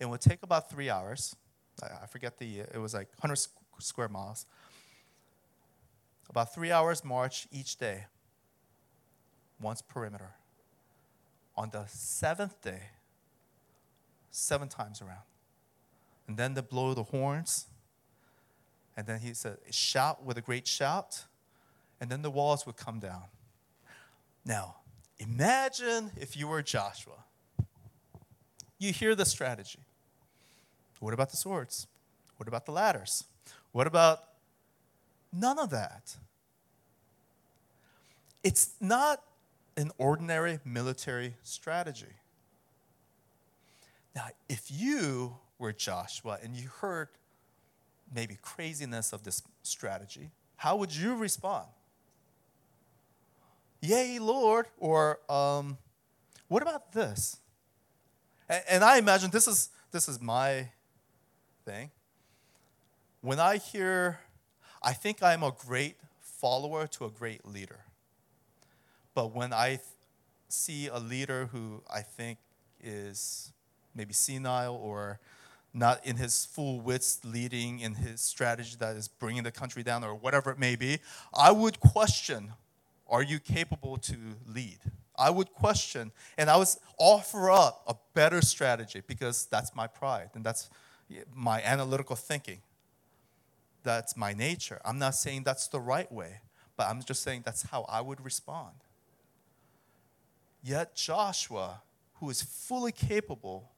It 0.00 0.08
would 0.08 0.22
take 0.22 0.42
about 0.42 0.70
three 0.70 0.88
hours. 0.88 1.36
I 1.82 2.06
forget 2.06 2.38
the, 2.38 2.60
it 2.60 2.78
was 2.78 2.94
like 2.94 3.08
100 3.18 3.36
square 3.80 4.08
miles. 4.08 4.46
About 6.30 6.54
three 6.54 6.72
hours 6.72 7.04
march 7.04 7.48
each 7.52 7.76
day, 7.76 8.06
once 9.60 9.82
perimeter. 9.82 10.30
On 11.54 11.68
the 11.68 11.84
seventh 11.86 12.62
day, 12.62 12.84
seven 14.30 14.66
times 14.66 15.02
around. 15.02 15.26
And 16.26 16.38
then 16.38 16.54
they 16.54 16.62
blow 16.62 16.94
the 16.94 17.02
horns. 17.02 17.66
And 18.96 19.06
then 19.06 19.20
he 19.20 19.34
said, 19.34 19.58
shout 19.70 20.24
with 20.24 20.38
a 20.38 20.40
great 20.40 20.66
shout. 20.66 21.26
And 22.00 22.08
then 22.08 22.22
the 22.22 22.30
walls 22.30 22.64
would 22.64 22.78
come 22.78 23.00
down. 23.00 23.24
Now, 24.46 24.76
imagine 25.18 26.10
if 26.16 26.36
you 26.36 26.48
were 26.48 26.62
Joshua. 26.62 27.24
You 28.78 28.92
hear 28.92 29.14
the 29.14 29.24
strategy. 29.24 29.80
What 31.00 31.14
about 31.14 31.30
the 31.30 31.36
swords? 31.36 31.86
What 32.36 32.48
about 32.48 32.66
the 32.66 32.72
ladders? 32.72 33.24
What 33.72 33.86
about 33.86 34.20
none 35.32 35.58
of 35.58 35.70
that? 35.70 36.16
It's 38.42 38.70
not 38.80 39.22
an 39.76 39.90
ordinary 39.98 40.60
military 40.64 41.34
strategy. 41.42 42.06
Now, 44.14 44.28
if 44.48 44.70
you 44.70 45.36
were 45.58 45.72
Joshua 45.72 46.38
and 46.42 46.54
you 46.56 46.68
heard 46.68 47.08
maybe 48.14 48.38
craziness 48.40 49.12
of 49.12 49.24
this 49.24 49.42
strategy, 49.62 50.30
how 50.56 50.76
would 50.76 50.94
you 50.94 51.16
respond? 51.16 51.66
Yay, 53.80 54.18
Lord, 54.18 54.66
or 54.78 55.20
um, 55.28 55.78
what 56.48 56.62
about 56.62 56.92
this? 56.92 57.38
And, 58.48 58.62
and 58.68 58.84
I 58.84 58.98
imagine 58.98 59.30
this 59.30 59.46
is 59.46 59.70
this 59.92 60.08
is 60.08 60.20
my 60.20 60.68
thing. 61.64 61.90
When 63.20 63.40
I 63.40 63.56
hear, 63.56 64.20
I 64.82 64.92
think 64.92 65.22
I'm 65.22 65.42
a 65.42 65.52
great 65.52 65.96
follower 66.20 66.86
to 66.88 67.06
a 67.06 67.10
great 67.10 67.46
leader. 67.46 67.80
But 69.14 69.34
when 69.34 69.52
I 69.52 69.68
th- 69.68 69.80
see 70.48 70.88
a 70.88 70.98
leader 70.98 71.46
who 71.46 71.82
I 71.92 72.02
think 72.02 72.38
is 72.82 73.52
maybe 73.94 74.12
senile 74.12 74.74
or 74.74 75.18
not 75.72 76.04
in 76.06 76.16
his 76.16 76.44
full 76.44 76.80
wits 76.80 77.20
leading 77.24 77.80
in 77.80 77.94
his 77.94 78.20
strategy 78.20 78.76
that 78.78 78.96
is 78.96 79.08
bringing 79.08 79.42
the 79.42 79.50
country 79.50 79.82
down 79.82 80.04
or 80.04 80.14
whatever 80.14 80.50
it 80.50 80.58
may 80.58 80.76
be, 80.76 80.98
I 81.34 81.50
would 81.50 81.80
question 81.80 82.52
are 83.08 83.22
you 83.22 83.38
capable 83.38 83.96
to 83.98 84.16
lead? 84.46 84.78
I 85.18 85.30
would 85.30 85.52
question 85.52 86.12
and 86.36 86.50
I 86.50 86.56
would 86.56 86.68
offer 86.98 87.50
up 87.50 87.82
a 87.86 87.94
better 88.14 88.42
strategy 88.42 89.02
because 89.06 89.46
that's 89.46 89.74
my 89.74 89.86
pride 89.86 90.30
and 90.34 90.44
that's 90.44 90.68
my 91.34 91.62
analytical 91.62 92.16
thinking. 92.16 92.58
That's 93.82 94.16
my 94.16 94.34
nature. 94.34 94.80
I'm 94.84 94.98
not 94.98 95.14
saying 95.14 95.44
that's 95.44 95.68
the 95.68 95.80
right 95.80 96.10
way, 96.10 96.40
but 96.76 96.88
I'm 96.88 97.02
just 97.02 97.22
saying 97.22 97.42
that's 97.44 97.62
how 97.62 97.86
I 97.88 98.00
would 98.00 98.24
respond. 98.24 98.74
Yet 100.62 100.96
Joshua, 100.96 101.82
who 102.14 102.28
is 102.28 102.42
fully 102.42 102.92
capable, 102.92 103.70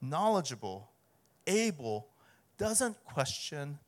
knowledgeable, 0.00 0.88
able, 1.46 2.06
doesn't 2.56 3.02
question 3.04 3.78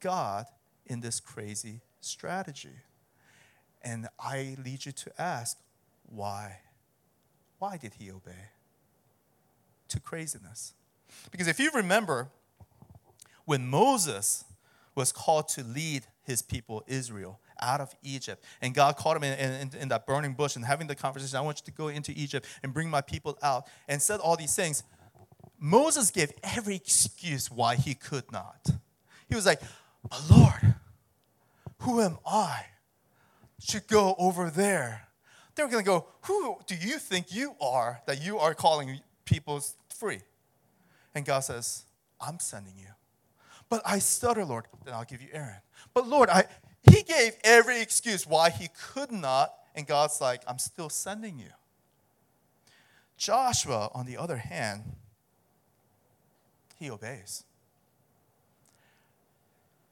God 0.00 0.46
in 0.86 1.00
this 1.00 1.18
crazy 1.18 1.80
strategy. 2.00 2.76
And 3.84 4.08
I 4.18 4.56
lead 4.64 4.86
you 4.86 4.92
to 4.92 5.12
ask, 5.20 5.58
why? 6.08 6.60
Why 7.58 7.76
did 7.76 7.94
he 7.94 8.10
obey? 8.10 8.50
To 9.88 10.00
craziness. 10.00 10.74
Because 11.30 11.48
if 11.48 11.58
you 11.58 11.70
remember, 11.74 12.28
when 13.44 13.66
Moses 13.66 14.44
was 14.94 15.12
called 15.12 15.48
to 15.48 15.64
lead 15.64 16.04
his 16.24 16.42
people, 16.42 16.84
Israel, 16.86 17.40
out 17.60 17.80
of 17.80 17.94
Egypt, 18.02 18.44
and 18.60 18.74
God 18.74 18.96
called 18.96 19.16
him 19.16 19.24
in, 19.24 19.38
in, 19.38 19.70
in, 19.80 19.88
that 19.88 20.06
burning 20.06 20.34
bush 20.34 20.56
and 20.56 20.64
having 20.64 20.86
the 20.86 20.94
conversation, 20.94 21.36
I 21.36 21.40
want 21.40 21.60
you 21.60 21.64
to 21.66 21.70
go 21.70 21.88
into 21.88 22.12
Egypt 22.12 22.46
and 22.62 22.74
bring 22.74 22.90
my 22.90 23.00
people 23.00 23.38
out, 23.42 23.66
and 23.88 24.00
said 24.00 24.20
all 24.20 24.36
these 24.36 24.54
things, 24.54 24.82
Moses 25.58 26.10
gave 26.10 26.32
every 26.42 26.74
excuse 26.74 27.50
why 27.50 27.76
he 27.76 27.94
could 27.94 28.30
not. 28.32 28.68
He 29.28 29.34
was 29.34 29.46
like, 29.46 29.60
But 30.08 30.20
Lord, 30.28 30.74
who 31.78 32.00
am 32.00 32.18
I 32.26 32.66
to 33.68 33.80
go 33.80 34.14
over 34.18 34.50
there? 34.50 35.08
They're 35.54 35.68
going 35.68 35.84
to 35.84 35.88
go, 35.88 36.06
Who 36.22 36.58
do 36.66 36.74
you 36.74 36.98
think 36.98 37.34
you 37.34 37.54
are 37.60 38.00
that 38.06 38.22
you 38.22 38.38
are 38.38 38.54
calling 38.54 39.00
people 39.24 39.62
free? 39.94 40.20
And 41.14 41.24
God 41.24 41.40
says, 41.40 41.84
I'm 42.20 42.38
sending 42.38 42.74
you. 42.78 42.86
But 43.68 43.82
I 43.84 43.98
stutter, 43.98 44.44
Lord, 44.44 44.66
then 44.84 44.94
I'll 44.94 45.04
give 45.04 45.22
you 45.22 45.28
Aaron. 45.32 45.60
But 45.94 46.06
Lord, 46.06 46.28
I, 46.28 46.44
he 46.90 47.02
gave 47.02 47.36
every 47.44 47.80
excuse 47.80 48.26
why 48.26 48.50
he 48.50 48.68
could 48.92 49.10
not, 49.10 49.52
and 49.74 49.86
God's 49.86 50.20
like, 50.20 50.42
I'm 50.46 50.58
still 50.58 50.88
sending 50.88 51.38
you. 51.38 51.50
Joshua, 53.16 53.90
on 53.94 54.06
the 54.06 54.16
other 54.16 54.36
hand, 54.36 54.82
he 56.76 56.90
obeys. 56.90 57.44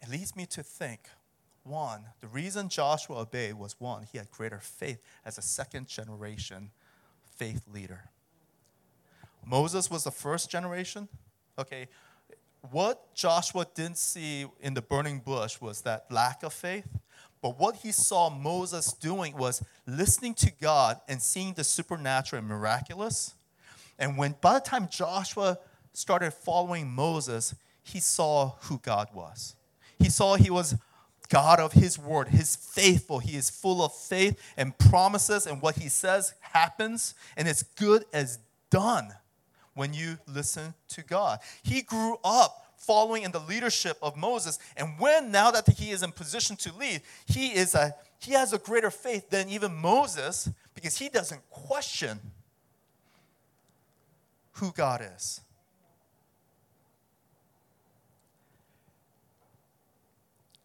It 0.02 0.08
leads 0.08 0.34
me 0.34 0.46
to 0.46 0.62
think 0.62 1.02
one, 1.70 2.04
the 2.20 2.26
reason 2.26 2.68
Joshua 2.68 3.20
obeyed 3.20 3.54
was 3.54 3.76
one, 3.78 4.06
he 4.10 4.18
had 4.18 4.30
greater 4.30 4.58
faith 4.58 5.00
as 5.24 5.38
a 5.38 5.42
second 5.42 5.86
generation 5.86 6.70
faith 7.36 7.62
leader. 7.72 8.10
Moses 9.46 9.90
was 9.90 10.04
the 10.04 10.10
first 10.10 10.50
generation. 10.50 11.08
Okay, 11.58 11.88
what 12.70 13.14
Joshua 13.14 13.66
didn't 13.74 13.96
see 13.96 14.46
in 14.60 14.74
the 14.74 14.82
burning 14.82 15.20
bush 15.20 15.60
was 15.60 15.80
that 15.82 16.10
lack 16.10 16.42
of 16.42 16.52
faith. 16.52 16.86
But 17.42 17.58
what 17.58 17.76
he 17.76 17.92
saw 17.92 18.28
Moses 18.28 18.92
doing 18.92 19.34
was 19.36 19.62
listening 19.86 20.34
to 20.34 20.52
God 20.60 21.00
and 21.08 21.22
seeing 21.22 21.54
the 21.54 21.64
supernatural 21.64 22.40
and 22.40 22.48
miraculous. 22.48 23.34
And 23.98 24.18
when 24.18 24.34
by 24.40 24.54
the 24.54 24.60
time 24.60 24.88
Joshua 24.90 25.58
started 25.94 26.32
following 26.32 26.88
Moses, 26.88 27.54
he 27.82 28.00
saw 28.00 28.56
who 28.62 28.78
God 28.78 29.08
was. 29.14 29.56
He 29.98 30.10
saw 30.10 30.34
he 30.34 30.50
was 30.50 30.76
God 31.30 31.60
of 31.60 31.72
his 31.72 31.98
word. 31.98 32.28
He's 32.28 32.56
faithful. 32.56 33.20
He 33.20 33.36
is 33.36 33.48
full 33.48 33.82
of 33.82 33.94
faith 33.94 34.38
and 34.56 34.76
promises, 34.76 35.46
and 35.46 35.62
what 35.62 35.76
he 35.76 35.88
says 35.88 36.34
happens, 36.40 37.14
and 37.36 37.48
it's 37.48 37.62
good 37.62 38.04
as 38.12 38.38
done 38.68 39.14
when 39.74 39.94
you 39.94 40.18
listen 40.26 40.74
to 40.88 41.02
God. 41.02 41.38
He 41.62 41.82
grew 41.82 42.18
up 42.24 42.66
following 42.76 43.22
in 43.22 43.30
the 43.30 43.40
leadership 43.40 43.96
of 44.02 44.16
Moses, 44.16 44.58
and 44.76 44.98
when 44.98 45.30
now 45.30 45.50
that 45.52 45.68
he 45.68 45.90
is 45.90 46.02
in 46.02 46.12
position 46.12 46.56
to 46.56 46.74
lead, 46.76 47.00
he 47.26 47.48
is 47.48 47.74
a 47.74 47.94
he 48.18 48.32
has 48.32 48.52
a 48.52 48.58
greater 48.58 48.90
faith 48.90 49.30
than 49.30 49.48
even 49.48 49.72
Moses 49.74 50.50
because 50.74 50.98
he 50.98 51.08
doesn't 51.08 51.48
question 51.48 52.20
who 54.54 54.72
God 54.72 55.00
is. 55.16 55.40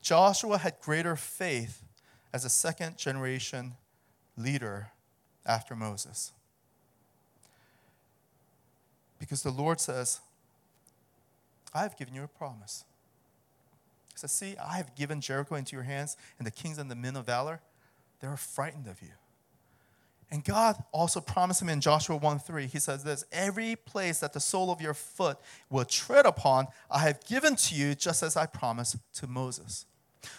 Joshua 0.05 0.59
had 0.59 0.79
greater 0.81 1.15
faith 1.15 1.81
as 2.31 2.45
a 2.45 2.49
second 2.49 2.95
generation 2.95 3.73
leader 4.37 4.91
after 5.47 5.75
Moses. 5.75 6.31
Because 9.17 9.41
the 9.41 9.49
Lord 9.49 9.81
says, 9.81 10.19
I 11.73 11.81
have 11.81 11.97
given 11.97 12.13
you 12.13 12.21
a 12.21 12.27
promise. 12.27 12.85
He 14.13 14.19
says, 14.19 14.31
See, 14.31 14.55
I 14.63 14.77
have 14.77 14.93
given 14.93 15.21
Jericho 15.21 15.55
into 15.55 15.75
your 15.75 15.85
hands, 15.85 16.17
and 16.37 16.45
the 16.45 16.51
kings 16.51 16.77
and 16.77 16.91
the 16.91 16.95
men 16.95 17.15
of 17.15 17.25
valor, 17.25 17.61
they 18.19 18.27
are 18.27 18.37
frightened 18.37 18.85
of 18.85 19.01
you. 19.01 19.13
And 20.29 20.43
God 20.43 20.83
also 20.91 21.19
promised 21.19 21.63
him 21.63 21.69
in 21.69 21.81
Joshua 21.81 22.15
1 22.15 22.39
3, 22.39 22.67
he 22.67 22.77
says 22.77 23.03
this 23.03 23.25
Every 23.31 23.75
place 23.75 24.19
that 24.19 24.33
the 24.33 24.39
sole 24.39 24.71
of 24.71 24.81
your 24.81 24.93
foot 24.93 25.39
will 25.71 25.85
tread 25.85 26.27
upon, 26.27 26.67
I 26.91 26.99
have 26.99 27.25
given 27.25 27.55
to 27.55 27.73
you, 27.73 27.95
just 27.95 28.21
as 28.21 28.37
I 28.37 28.45
promised 28.45 28.97
to 29.15 29.25
Moses. 29.25 29.87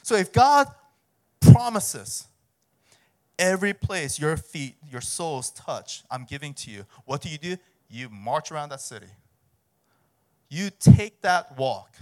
So 0.02 0.14
if 0.16 0.32
God 0.32 0.68
promises 1.40 2.26
Every 3.38 3.74
place 3.74 4.18
your 4.18 4.36
feet, 4.36 4.76
your 4.90 5.02
soles 5.02 5.50
touch, 5.50 6.04
I'm 6.10 6.24
giving 6.24 6.54
to 6.54 6.70
you. 6.70 6.86
What 7.04 7.20
do 7.20 7.28
you 7.28 7.36
do? 7.36 7.56
You 7.90 8.08
march 8.08 8.50
around 8.50 8.70
that 8.70 8.80
city. 8.80 9.08
You 10.48 10.70
take 10.78 11.20
that 11.22 11.58
walk 11.58 11.94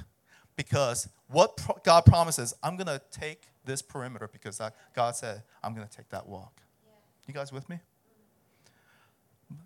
because 0.55 1.09
what 1.27 1.57
pro- 1.57 1.79
God 1.83 2.05
promises, 2.05 2.55
I'm 2.63 2.77
going 2.77 2.87
to 2.87 3.01
take 3.11 3.43
this 3.65 3.83
perimeter 3.83 4.29
because 4.33 4.61
God 4.95 5.17
said, 5.17 5.43
I'm 5.63 5.75
going 5.75 5.87
to 5.87 5.97
take 5.97 6.09
that 6.11 6.29
walk. 6.29 6.61
Yeah. 6.85 6.93
You 7.27 7.35
guys 7.35 7.53
with 7.53 7.69
me? 7.69 7.81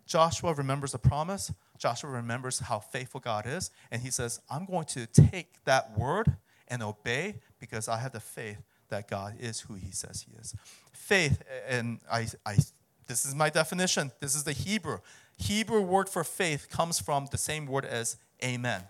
Joshua 0.07 0.55
remembers 0.55 0.93
the 0.93 0.99
promise. 0.99 1.53
Joshua 1.77 2.09
remembers 2.11 2.61
how 2.61 2.79
faithful 2.79 3.21
God 3.21 3.47
is. 3.47 3.71
And 3.91 4.01
he 4.01 4.11
says, 4.11 4.41
I'm 4.49 4.65
going 4.65 4.87
to 4.87 5.07
take 5.07 5.65
that 5.65 5.99
word 5.99 6.37
and 6.69 6.83
obey 6.83 7.37
because 7.59 7.89
I 7.89 7.99
have 7.99 8.13
the 8.13 8.21
faith 8.21 8.63
that 8.89 9.09
God 9.09 9.35
is 9.39 9.61
who 9.61 9.75
he 9.75 9.91
says 9.91 10.27
he 10.29 10.37
is. 10.39 10.55
Faith, 10.93 11.43
and 11.69 12.01
I, 12.11 12.27
I, 12.47 12.57
this 13.07 13.25
is 13.25 13.35
my 13.35 13.51
definition, 13.51 14.13
this 14.21 14.35
is 14.35 14.45
the 14.45 14.53
Hebrew. 14.53 14.99
Hebrew 15.37 15.83
word 15.83 16.09
for 16.09 16.25
faith 16.25 16.69
comes 16.71 16.99
from 16.99 17.29
the 17.31 17.39
same 17.39 17.67
word 17.67 17.85
as 17.85 18.17
amen. 18.43 18.83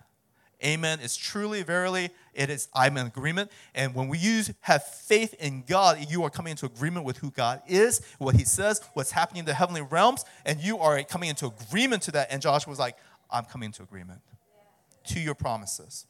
Amen 0.64 0.98
is 0.98 1.16
truly, 1.16 1.62
verily, 1.62 2.10
it 2.34 2.50
is, 2.50 2.68
I'm 2.74 2.96
in 2.96 3.06
agreement. 3.06 3.52
And 3.76 3.94
when 3.94 4.08
we 4.08 4.18
use 4.18 4.52
have 4.62 4.84
faith 4.84 5.34
in 5.34 5.62
God, 5.64 6.04
you 6.10 6.24
are 6.24 6.30
coming 6.30 6.50
into 6.50 6.66
agreement 6.66 7.06
with 7.06 7.18
who 7.18 7.30
God 7.30 7.62
is, 7.68 8.00
what 8.18 8.34
He 8.34 8.44
says, 8.44 8.80
what's 8.94 9.12
happening 9.12 9.40
in 9.40 9.44
the 9.44 9.54
heavenly 9.54 9.82
realms, 9.82 10.24
and 10.44 10.60
you 10.60 10.78
are 10.78 11.00
coming 11.04 11.28
into 11.28 11.46
agreement 11.46 12.02
to 12.04 12.12
that. 12.12 12.32
And 12.32 12.42
Joshua 12.42 12.70
was 12.70 12.78
like, 12.80 12.96
I'm 13.30 13.44
coming 13.44 13.66
into 13.66 13.84
agreement 13.84 14.20
to 15.08 15.20
your 15.20 15.36
promises. 15.36 16.06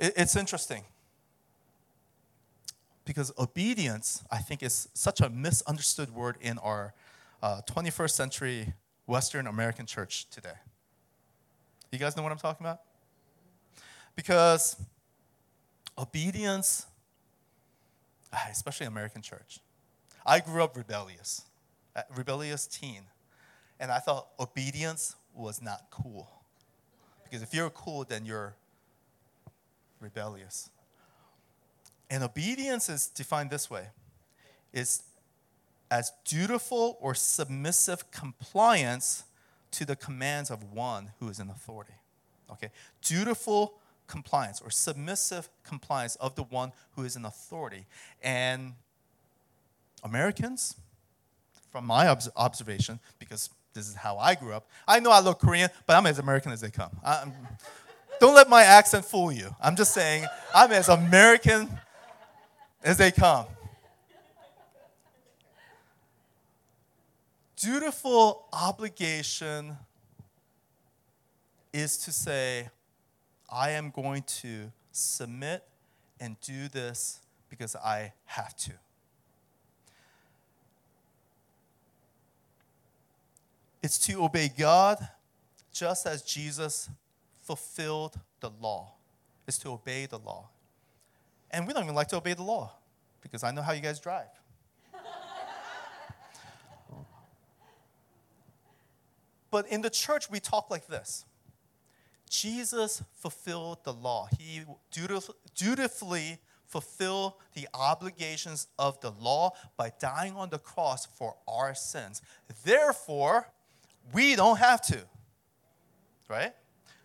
It, 0.00 0.14
it's 0.16 0.34
interesting 0.34 0.82
because 3.04 3.32
obedience, 3.38 4.24
I 4.30 4.38
think, 4.38 4.62
is 4.62 4.88
such 4.94 5.20
a 5.20 5.28
misunderstood 5.28 6.10
word 6.10 6.38
in 6.40 6.58
our 6.58 6.94
uh, 7.42 7.60
21st 7.70 8.10
century 8.10 8.72
Western 9.06 9.46
American 9.46 9.84
church 9.86 10.28
today. 10.30 10.54
You 11.92 11.98
guys 11.98 12.16
know 12.16 12.22
what 12.22 12.32
I'm 12.32 12.38
talking 12.38 12.64
about? 12.66 12.80
Because 14.16 14.76
obedience, 15.98 16.86
ah, 18.32 18.46
especially 18.50 18.86
American 18.86 19.22
church, 19.22 19.60
I 20.24 20.40
grew 20.40 20.62
up 20.62 20.76
rebellious, 20.76 21.42
rebellious 22.16 22.66
teen, 22.66 23.02
and 23.78 23.90
I 23.90 23.98
thought 23.98 24.28
obedience 24.38 25.16
was 25.34 25.60
not 25.60 25.86
cool. 25.90 26.30
Because 27.24 27.42
if 27.42 27.52
you're 27.52 27.70
cool, 27.70 28.04
then 28.04 28.24
you're 28.24 28.54
rebellious. 30.00 30.70
And 32.08 32.24
obedience 32.24 32.88
is 32.88 33.06
defined 33.06 33.50
this 33.50 33.70
way 33.70 33.88
is 34.72 35.02
as 35.90 36.12
dutiful 36.24 36.96
or 37.00 37.14
submissive 37.14 38.10
compliance 38.10 39.24
to 39.72 39.84
the 39.84 39.96
commands 39.96 40.50
of 40.50 40.72
one 40.72 41.10
who 41.18 41.28
is 41.28 41.38
in 41.38 41.50
authority. 41.50 41.94
Okay? 42.50 42.70
Dutiful 43.02 43.74
compliance 44.06 44.60
or 44.60 44.70
submissive 44.70 45.48
compliance 45.64 46.16
of 46.16 46.34
the 46.34 46.42
one 46.44 46.72
who 46.92 47.04
is 47.04 47.16
in 47.16 47.24
authority. 47.24 47.86
And 48.22 48.74
Americans, 50.02 50.76
from 51.70 51.86
my 51.86 52.08
observation, 52.36 52.98
because 53.18 53.50
this 53.74 53.88
is 53.88 53.94
how 53.94 54.18
I 54.18 54.34
grew 54.34 54.52
up, 54.52 54.68
I 54.86 54.98
know 54.98 55.10
I 55.10 55.20
look 55.20 55.40
Korean, 55.40 55.70
but 55.86 55.96
I'm 55.96 56.06
as 56.06 56.18
American 56.18 56.50
as 56.50 56.60
they 56.60 56.70
come. 56.70 56.90
I'm, 57.04 57.32
don't 58.20 58.34
let 58.34 58.48
my 58.48 58.62
accent 58.62 59.04
fool 59.04 59.32
you. 59.32 59.54
I'm 59.60 59.74
just 59.74 59.92
saying, 59.92 60.26
I'm 60.54 60.70
as 60.72 60.88
American 60.88 61.68
as 62.84 62.96
they 62.96 63.10
come. 63.10 63.46
dutiful 67.60 68.46
obligation 68.52 69.76
is 71.72 71.98
to 71.98 72.12
say, 72.12 72.68
I 73.50 73.70
am 73.70 73.90
going 73.90 74.22
to 74.22 74.72
submit 74.92 75.62
and 76.18 76.40
do 76.40 76.68
this 76.68 77.20
because 77.48 77.76
I 77.76 78.12
have 78.24 78.56
to. 78.56 78.72
It's 83.82 83.98
to 84.06 84.24
obey 84.24 84.50
God 84.56 85.08
just 85.72 86.06
as 86.06 86.22
Jesus 86.22 86.88
fulfilled 87.50 88.16
the 88.38 88.48
law. 88.48 88.92
is 89.48 89.58
to 89.58 89.70
obey 89.70 90.06
the 90.06 90.20
law. 90.20 90.48
And 91.50 91.66
we 91.66 91.72
don't 91.72 91.82
even 91.82 91.96
like 91.96 92.06
to 92.10 92.16
obey 92.16 92.34
the 92.34 92.44
law 92.44 92.70
because 93.20 93.42
I 93.42 93.50
know 93.50 93.60
how 93.60 93.72
you 93.72 93.80
guys 93.80 93.98
drive. 93.98 94.28
But 99.50 99.66
in 99.66 99.80
the 99.80 99.90
church, 99.90 100.30
we 100.30 100.38
talk 100.38 100.70
like 100.70 100.86
this 100.86 101.24
Jesus 102.28 103.02
fulfilled 103.14 103.78
the 103.82 103.92
law, 103.92 104.28
He 104.38 104.62
dutifully 105.56 106.38
fulfilled 106.68 107.32
the 107.54 107.66
obligations 107.74 108.68
of 108.78 109.00
the 109.00 109.10
law 109.10 109.50
by 109.76 109.90
dying 109.98 110.36
on 110.36 110.50
the 110.50 110.60
cross 110.60 111.04
for 111.04 111.34
our 111.48 111.74
sins. 111.74 112.22
Therefore, 112.62 113.48
we 114.12 114.36
don't 114.36 114.58
have 114.58 114.80
to. 114.82 115.00
Right? 116.28 116.52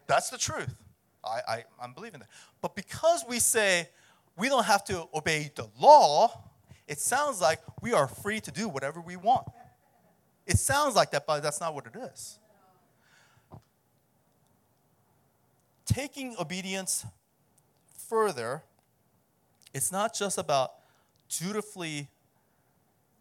That's 0.07 0.29
the 0.29 0.37
truth. 0.37 0.73
I, 1.23 1.39
I, 1.47 1.63
I'm 1.81 1.93
believing 1.93 2.19
that. 2.19 2.29
But 2.61 2.75
because 2.75 3.23
we 3.27 3.39
say 3.39 3.89
we 4.37 4.49
don't 4.49 4.65
have 4.65 4.83
to 4.85 5.07
obey 5.13 5.51
the 5.55 5.67
law, 5.79 6.43
it 6.87 6.99
sounds 6.99 7.41
like 7.41 7.59
we 7.81 7.93
are 7.93 8.07
free 8.07 8.39
to 8.41 8.51
do 8.51 8.69
whatever 8.69 9.01
we 9.01 9.15
want. 9.15 9.47
It 10.45 10.59
sounds 10.59 10.95
like 10.95 11.11
that, 11.11 11.25
but 11.25 11.41
that's 11.41 11.59
not 11.59 11.73
what 11.73 11.87
it 11.87 11.95
is. 11.95 12.37
Taking 15.85 16.35
obedience 16.39 17.05
further, 18.07 18.63
it's 19.73 19.91
not 19.91 20.13
just 20.13 20.37
about 20.37 20.73
dutifully 21.29 22.09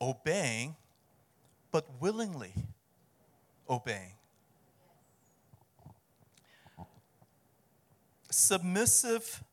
obeying, 0.00 0.76
but 1.72 1.86
willingly 2.00 2.52
obeying. 3.68 4.12
Submissive 8.36 9.44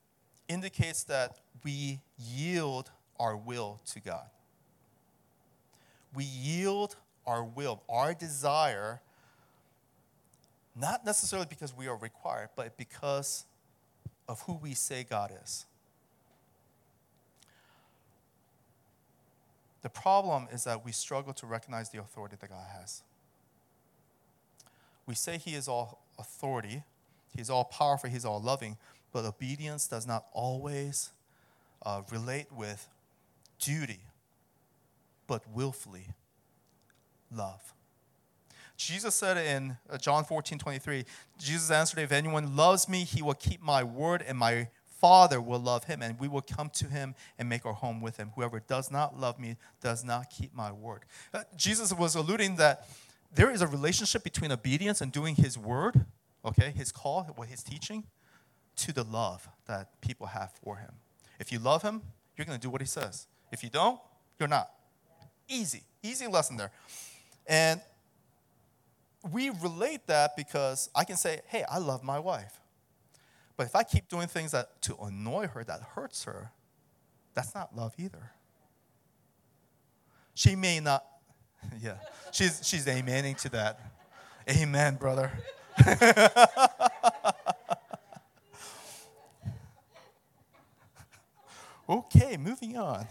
indicates 0.48 1.04
that 1.04 1.38
we 1.64 2.00
yield 2.18 2.90
our 3.20 3.38
will 3.38 3.80
to 3.86 4.00
God. 4.00 4.26
We 6.16 6.24
yield 6.24 6.96
our 7.28 7.44
will, 7.44 7.84
our 7.88 8.16
desire, 8.16 9.00
not 10.76 11.06
necessarily 11.06 11.46
because 11.48 11.78
we 11.78 11.88
are 11.88 11.96
required, 11.96 12.50
but 12.56 12.76
because 12.76 13.46
of 14.28 14.42
who 14.42 14.54
we 14.54 14.74
say 14.74 15.06
God 15.08 15.32
is. 15.44 15.68
The 19.84 19.90
problem 19.90 20.48
is 20.52 20.64
that 20.64 20.84
we 20.84 20.92
struggle 20.92 21.34
to 21.34 21.46
recognize 21.46 21.92
the 21.92 22.00
authority 22.00 22.36
that 22.42 22.50
God 22.50 22.66
has. 22.80 23.04
We 25.06 25.14
say 25.14 25.38
He 25.38 25.54
is 25.54 25.68
all 25.68 26.02
authority, 26.18 26.82
He's 27.36 27.50
all 27.50 27.66
powerful, 27.66 28.10
He's 28.10 28.26
all 28.26 28.42
loving, 28.42 28.78
but 29.12 29.26
obedience 29.26 29.88
does 29.88 30.08
not 30.08 30.26
always 30.34 31.12
uh, 31.86 32.02
relate 32.12 32.52
with 32.52 32.88
duty, 33.60 34.00
but 35.28 35.44
willfully 35.54 36.08
love. 37.32 37.74
Jesus 38.78 39.14
said 39.14 39.38
in 39.38 39.78
uh, 39.90 39.98
John 39.98 40.24
14, 40.24 40.58
23, 40.58 41.06
Jesus 41.38 41.70
answered, 41.70 42.00
If 42.00 42.12
anyone 42.12 42.56
loves 42.56 42.90
me, 42.90 43.04
he 43.04 43.22
will 43.22 43.36
keep 43.36 43.62
my 43.62 43.84
word, 43.84 44.24
and 44.28 44.38
my 44.38 44.70
Father 45.00 45.42
will 45.42 45.60
love 45.60 45.86
him, 45.86 46.02
and 46.02 46.20
we 46.20 46.28
will 46.28 46.42
come 46.42 46.70
to 46.70 46.86
him 46.86 47.16
and 47.38 47.48
make 47.48 47.66
our 47.66 47.74
home 47.74 48.02
with 48.02 48.18
him. 48.18 48.32
Whoever 48.36 48.60
does 48.60 48.92
not 48.92 49.20
love 49.20 49.40
me 49.40 49.58
does 49.82 50.04
not 50.04 50.30
keep 50.30 50.54
my 50.54 50.72
word. 50.72 51.06
Uh, 51.34 51.44
Jesus 51.56 51.94
was 51.94 52.16
alluding 52.16 52.56
that 52.58 52.88
there 53.34 53.50
is 53.50 53.62
a 53.62 53.68
relationship 53.68 54.24
between 54.24 54.52
obedience 54.52 55.02
and 55.02 55.12
doing 55.12 55.36
his 55.36 55.58
word, 55.58 56.06
okay, 56.46 56.72
his 56.72 56.92
call, 56.92 57.24
what 57.36 57.48
he's 57.48 57.64
teaching, 57.64 58.06
to 58.78 58.94
the 58.94 59.04
love 59.04 59.48
that 59.68 60.02
people 60.02 60.28
have 60.28 60.52
for 60.64 60.78
him. 60.78 60.94
If 61.40 61.52
you 61.52 61.60
love 61.60 61.82
him, 61.82 62.02
you're 62.36 62.46
going 62.46 62.60
to 62.60 62.62
do 62.62 62.70
what 62.70 62.82
he 62.82 62.88
says. 62.88 63.28
If 63.52 63.64
you 63.64 63.70
don't, 63.70 64.00
you're 64.40 64.50
not. 64.50 64.72
Easy, 65.48 65.84
easy 66.02 66.28
lesson 66.28 66.58
there. 66.58 66.72
And 67.48 67.82
we 69.32 69.50
relate 69.50 70.08
that 70.08 70.36
because 70.36 70.90
I 70.96 71.04
can 71.04 71.18
say, 71.18 71.42
hey, 71.48 71.64
I 71.70 71.78
love 71.78 72.04
my 72.04 72.20
wife. 72.20 72.60
But 73.58 73.68
if 73.68 73.76
I 73.76 73.84
keep 73.84 74.08
doing 74.08 74.28
things 74.28 74.52
that 74.52 74.82
to 74.84 74.96
annoy 74.96 75.48
her, 75.48 75.64
that 75.64 75.82
hurts 75.82 76.24
her, 76.24 76.52
that's 77.34 77.54
not 77.54 77.76
love 77.76 77.94
either. 77.98 78.32
She 80.34 80.56
may 80.56 80.80
not, 80.80 81.06
yeah, 81.82 81.98
she's, 82.32 82.66
she's 82.66 82.86
amening 82.86 83.40
to 83.42 83.50
that. 83.50 83.80
Amen, 84.50 84.96
brother. 84.96 85.32
okay, 91.90 92.38
moving 92.38 92.78
on. 92.78 93.08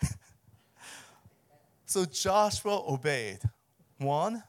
so 1.86 2.04
Joshua 2.04 2.82
obeyed. 2.86 3.40
One, 3.98 4.42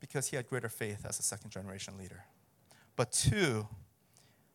because 0.00 0.28
he 0.28 0.36
had 0.36 0.48
greater 0.48 0.68
faith 0.68 1.06
as 1.06 1.18
a 1.18 1.22
second 1.22 1.50
generation 1.50 1.96
leader. 1.96 2.24
But 2.96 3.12
two, 3.12 3.68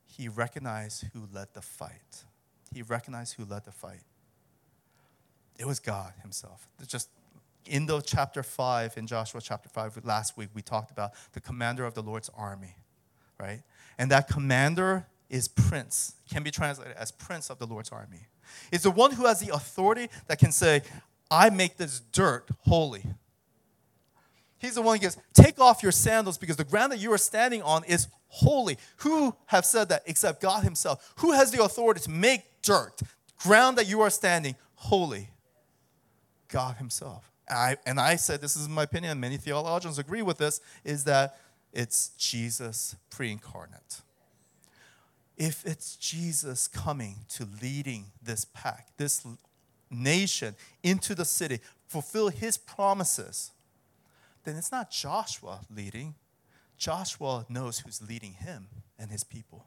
he 0.06 0.28
recognized 0.28 1.06
who 1.14 1.28
led 1.32 1.48
the 1.54 1.62
fight. 1.62 2.26
He 2.74 2.82
recognized 2.82 3.36
who 3.36 3.46
led 3.46 3.66
the 3.66 3.72
fight. 3.72 4.02
It 5.58 5.66
was 5.66 5.80
God 5.80 6.14
Himself. 6.22 6.68
Just 6.86 7.10
in 7.66 7.86
the 7.86 8.02
chapter 8.02 8.44
5, 8.44 8.98
in 8.98 9.08
Joshua 9.08 9.42
chapter 9.42 9.70
5, 9.70 10.06
last 10.06 10.38
week, 10.38 10.50
we 10.54 10.62
talked 10.62 10.92
about 10.92 11.12
the 11.34 11.42
commander 11.42 11.86
of 11.86 11.94
the 11.94 12.02
Lord's 12.02 12.30
army, 12.36 12.76
right? 13.40 13.62
And 13.98 14.12
that 14.12 14.28
commander 14.28 15.08
is 15.30 15.48
prince, 15.48 16.16
can 16.30 16.44
be 16.44 16.52
translated 16.52 16.96
as 16.98 17.12
prince 17.12 17.50
of 17.50 17.60
the 17.60 17.68
Lord's 17.68 17.90
army. 17.90 18.28
It's 18.72 18.84
the 18.84 18.92
one 18.92 19.12
who 19.12 19.26
has 19.26 19.40
the 19.40 19.54
authority 19.54 20.10
that 20.28 20.40
can 20.40 20.52
say, 20.52 20.82
I 21.30 21.50
make 21.50 21.78
this 21.78 22.00
dirt 22.00 22.50
holy. 22.62 23.04
He's 24.60 24.76
the 24.76 24.82
one 24.82 24.98
who 24.98 25.04
goes, 25.04 25.18
Take 25.34 25.60
off 25.60 25.84
your 25.84 25.92
sandals 25.92 26.38
because 26.38 26.56
the 26.56 26.64
ground 26.64 26.92
that 26.92 27.00
you 27.00 27.12
are 27.12 27.18
standing 27.18 27.62
on 27.62 27.84
is 27.84 28.08
holy. 28.28 28.78
Who 28.98 29.36
have 29.48 29.66
said 29.66 29.90
that 29.90 30.04
except 30.06 30.42
God 30.42 30.64
Himself? 30.64 31.14
Who 31.18 31.34
has 31.34 31.52
the 31.52 31.62
authority 31.62 32.00
to 32.02 32.10
make 32.10 32.62
dirt, 32.62 33.02
ground 33.40 33.78
that 33.78 33.88
you 33.88 34.02
are 34.02 34.10
standing, 34.10 34.56
holy? 34.76 35.30
God 36.48 36.78
Himself. 36.78 37.32
I, 37.50 37.78
and 37.86 38.00
I 38.00 38.18
said, 38.18 38.42
this 38.42 38.56
is 38.56 38.68
my 38.68 38.84
opinion, 38.84 39.12
and 39.12 39.22
many 39.22 39.38
theologians 39.38 40.00
agree 40.00 40.22
with 40.22 40.38
this, 40.38 40.60
is 40.84 41.06
that 41.06 41.38
it's 41.72 42.10
Jesus 42.18 42.96
pre 43.10 43.32
incarnate. 43.32 44.02
If 45.38 45.66
it's 45.66 45.96
Jesus 45.96 46.68
coming 46.68 47.18
to 47.30 47.48
leading 47.62 48.06
this 48.22 48.46
pack, 48.46 48.88
this 48.98 49.26
nation 49.90 50.56
into 50.84 51.16
the 51.16 51.26
city, 51.26 51.60
fulfill 51.88 52.30
his 52.30 52.58
promises, 52.58 53.52
then 54.44 54.56
it's 54.56 54.72
not 54.72 54.90
Joshua 54.90 55.62
leading. 55.74 56.16
Joshua 56.78 57.46
knows 57.50 57.80
who's 57.80 58.02
leading 58.08 58.34
him 58.34 58.68
and 58.98 59.12
his 59.12 59.24
people. 59.24 59.66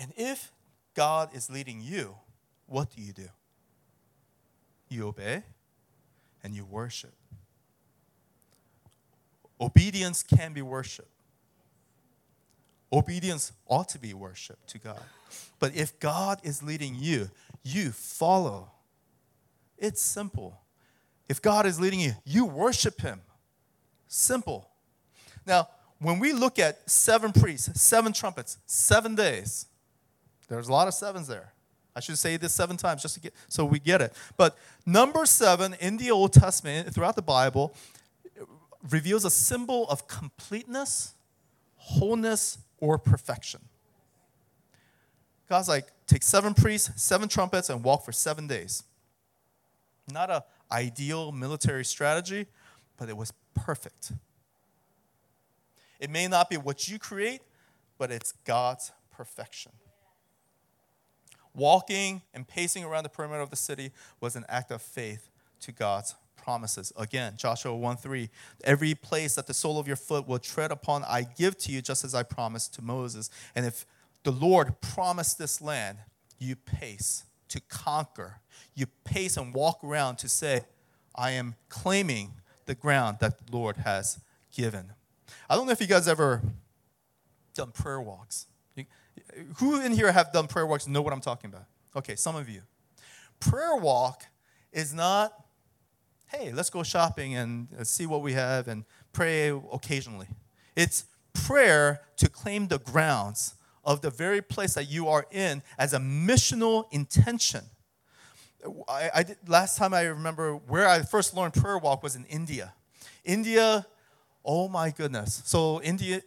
And 0.00 0.12
if 0.16 0.52
God 0.94 1.30
is 1.34 1.48
leading 1.48 1.80
you, 1.80 2.16
what 2.66 2.90
do 2.94 3.02
you 3.02 3.12
do? 3.12 3.28
You 4.88 5.08
obey 5.08 5.42
and 6.42 6.54
you 6.54 6.64
worship. 6.64 7.12
Obedience 9.60 10.22
can 10.22 10.52
be 10.52 10.62
worship. 10.62 11.08
Obedience 12.92 13.52
ought 13.66 13.88
to 13.90 13.98
be 13.98 14.14
worship 14.14 14.58
to 14.68 14.78
God. 14.78 15.02
But 15.58 15.74
if 15.74 15.98
God 15.98 16.40
is 16.44 16.62
leading 16.62 16.94
you, 16.96 17.30
you 17.62 17.90
follow. 17.90 18.70
It's 19.78 20.00
simple. 20.00 20.60
If 21.28 21.40
God 21.40 21.66
is 21.66 21.80
leading 21.80 22.00
you, 22.00 22.12
you 22.24 22.44
worship 22.44 23.00
Him. 23.00 23.20
Simple. 24.06 24.68
Now, 25.46 25.68
when 25.98 26.18
we 26.18 26.32
look 26.32 26.58
at 26.58 26.88
seven 26.88 27.32
priests, 27.32 27.80
seven 27.80 28.12
trumpets, 28.12 28.58
seven 28.66 29.14
days, 29.14 29.66
there's 30.48 30.68
a 30.68 30.72
lot 30.72 30.86
of 30.86 30.94
sevens 30.94 31.26
there. 31.26 31.52
I 31.96 32.00
should 32.00 32.18
say 32.18 32.36
this 32.36 32.52
seven 32.52 32.76
times 32.76 33.02
just 33.02 33.14
to 33.14 33.20
get 33.20 33.34
so 33.48 33.64
we 33.64 33.78
get 33.78 34.00
it. 34.00 34.12
But 34.36 34.56
number 34.84 35.26
seven 35.26 35.74
in 35.80 35.96
the 35.96 36.10
Old 36.10 36.32
Testament, 36.32 36.92
throughout 36.92 37.16
the 37.16 37.22
Bible, 37.22 37.74
reveals 38.90 39.24
a 39.24 39.30
symbol 39.30 39.88
of 39.88 40.08
completeness, 40.08 41.14
wholeness, 41.76 42.58
or 42.80 42.98
perfection. 42.98 43.60
God's 45.48 45.68
like, 45.68 45.86
take 46.06 46.22
seven 46.22 46.54
priests, 46.54 46.90
seven 47.02 47.28
trumpets, 47.28 47.70
and 47.70 47.82
walk 47.84 48.04
for 48.04 48.12
seven 48.12 48.46
days. 48.46 48.82
Not 50.10 50.30
a 50.30 50.44
ideal 50.72 51.32
military 51.32 51.84
strategy, 51.84 52.46
but 52.96 53.08
it 53.08 53.16
was 53.16 53.32
perfect. 53.54 54.12
It 56.00 56.10
may 56.10 56.26
not 56.26 56.50
be 56.50 56.56
what 56.56 56.88
you 56.88 56.98
create, 56.98 57.40
but 57.98 58.10
it's 58.10 58.32
God's 58.44 58.92
perfection. 59.10 59.72
Walking 61.54 62.22
and 62.32 62.46
pacing 62.46 62.84
around 62.84 63.04
the 63.04 63.08
perimeter 63.08 63.40
of 63.40 63.50
the 63.50 63.56
city 63.56 63.92
was 64.20 64.34
an 64.36 64.44
act 64.48 64.70
of 64.70 64.82
faith 64.82 65.30
to 65.60 65.72
God's 65.72 66.14
promises. 66.36 66.92
Again, 66.96 67.34
Joshua 67.36 67.74
1 67.74 67.96
3. 67.96 68.28
Every 68.64 68.94
place 68.94 69.34
that 69.36 69.46
the 69.46 69.54
sole 69.54 69.78
of 69.78 69.86
your 69.86 69.96
foot 69.96 70.28
will 70.28 70.38
tread 70.38 70.70
upon, 70.70 71.04
I 71.04 71.22
give 71.22 71.56
to 71.58 71.72
you, 71.72 71.80
just 71.80 72.04
as 72.04 72.14
I 72.14 72.22
promised 72.22 72.74
to 72.74 72.82
Moses. 72.82 73.30
And 73.54 73.64
if 73.64 73.86
the 74.24 74.32
Lord 74.32 74.80
promised 74.80 75.38
this 75.38 75.62
land, 75.62 75.98
you 76.38 76.56
pace 76.56 77.24
to 77.48 77.60
conquer. 77.60 78.40
You 78.74 78.86
pace 79.04 79.36
and 79.36 79.54
walk 79.54 79.82
around 79.84 80.16
to 80.16 80.28
say, 80.28 80.62
I 81.14 81.30
am 81.32 81.54
claiming 81.68 82.32
the 82.66 82.74
ground 82.74 83.18
that 83.20 83.46
the 83.46 83.56
Lord 83.56 83.78
has 83.78 84.18
given. 84.52 84.92
I 85.48 85.54
don't 85.54 85.66
know 85.66 85.72
if 85.72 85.80
you 85.80 85.86
guys 85.86 86.08
ever 86.08 86.42
done 87.54 87.70
prayer 87.70 88.00
walks. 88.00 88.46
Who 89.56 89.80
in 89.80 89.92
here 89.92 90.12
have 90.12 90.32
done 90.32 90.46
prayer 90.46 90.66
walks 90.66 90.86
know 90.86 91.02
what 91.02 91.12
I'm 91.12 91.20
talking 91.20 91.50
about? 91.50 91.64
Okay, 91.96 92.16
some 92.16 92.36
of 92.36 92.48
you. 92.48 92.62
Prayer 93.40 93.76
walk 93.76 94.24
is 94.72 94.92
not, 94.92 95.32
hey, 96.26 96.52
let's 96.52 96.70
go 96.70 96.82
shopping 96.82 97.34
and 97.34 97.68
uh, 97.78 97.84
see 97.84 98.06
what 98.06 98.22
we 98.22 98.32
have 98.32 98.68
and 98.68 98.84
pray 99.12 99.48
occasionally. 99.48 100.26
It's 100.76 101.04
prayer 101.32 102.00
to 102.16 102.28
claim 102.28 102.68
the 102.68 102.78
grounds 102.78 103.54
of 103.84 104.00
the 104.00 104.10
very 104.10 104.40
place 104.40 104.74
that 104.74 104.88
you 104.90 105.08
are 105.08 105.26
in 105.30 105.62
as 105.78 105.92
a 105.92 105.98
missional 105.98 106.86
intention. 106.90 107.64
I, 108.88 109.10
I 109.14 109.22
did, 109.22 109.36
last 109.46 109.76
time 109.76 109.92
I 109.92 110.02
remember 110.02 110.54
where 110.54 110.88
I 110.88 111.02
first 111.02 111.34
learned 111.34 111.54
prayer 111.54 111.78
walk 111.78 112.02
was 112.02 112.16
in 112.16 112.24
India. 112.26 112.72
India, 113.24 113.86
oh 114.44 114.68
my 114.68 114.90
goodness. 114.90 115.42
So 115.44 115.82
India, 115.82 116.22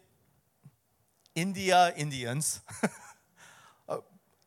India 1.38 1.94
Indians, 1.96 2.62
uh, 3.90 4.00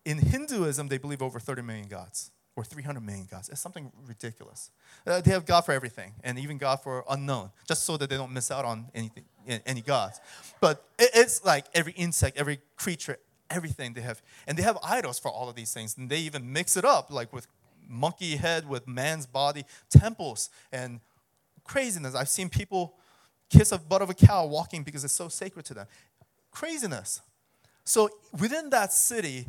in 0.04 0.18
Hinduism, 0.18 0.88
they 0.88 0.98
believe 0.98 1.22
over 1.22 1.38
30 1.38 1.62
million 1.62 1.86
gods 1.86 2.32
or 2.56 2.64
300 2.64 3.00
million 3.00 3.28
gods. 3.30 3.48
It's 3.48 3.60
something 3.60 3.92
ridiculous. 4.06 4.70
Uh, 5.06 5.20
they 5.20 5.30
have 5.30 5.46
God 5.46 5.60
for 5.60 5.70
everything, 5.72 6.12
and 6.24 6.36
even 6.36 6.58
God 6.58 6.82
for 6.82 7.04
unknown, 7.08 7.50
just 7.66 7.84
so 7.84 7.96
that 7.96 8.10
they 8.10 8.16
don't 8.16 8.32
miss 8.32 8.50
out 8.50 8.64
on 8.64 8.86
anything, 8.92 9.24
any 9.64 9.82
gods. 9.82 10.20
But 10.60 10.84
it, 10.98 11.10
it's 11.14 11.44
like 11.44 11.66
every 11.74 11.92
insect, 11.92 12.36
every 12.36 12.58
creature, 12.74 13.18
everything 13.48 13.92
they 13.92 14.00
have, 14.00 14.20
and 14.48 14.58
they 14.58 14.64
have 14.64 14.76
idols 14.82 15.20
for 15.20 15.30
all 15.30 15.48
of 15.48 15.54
these 15.54 15.72
things, 15.72 15.96
and 15.96 16.10
they 16.10 16.18
even 16.18 16.52
mix 16.52 16.76
it 16.76 16.84
up, 16.84 17.12
like 17.12 17.32
with 17.32 17.46
monkey 17.88 18.36
head 18.36 18.68
with 18.68 18.88
man's 18.88 19.26
body, 19.26 19.64
temples, 19.90 20.50
and 20.72 21.00
craziness. 21.62 22.16
I've 22.16 22.28
seen 22.28 22.48
people 22.48 22.94
kiss 23.50 23.72
a 23.72 23.78
butt 23.78 24.00
of 24.00 24.08
a 24.08 24.14
cow 24.14 24.46
walking 24.46 24.84
because 24.84 25.04
it's 25.04 25.12
so 25.12 25.28
sacred 25.28 25.64
to 25.66 25.74
them. 25.74 25.86
Craziness. 26.50 27.20
So 27.84 28.10
within 28.38 28.70
that 28.70 28.92
city, 28.92 29.46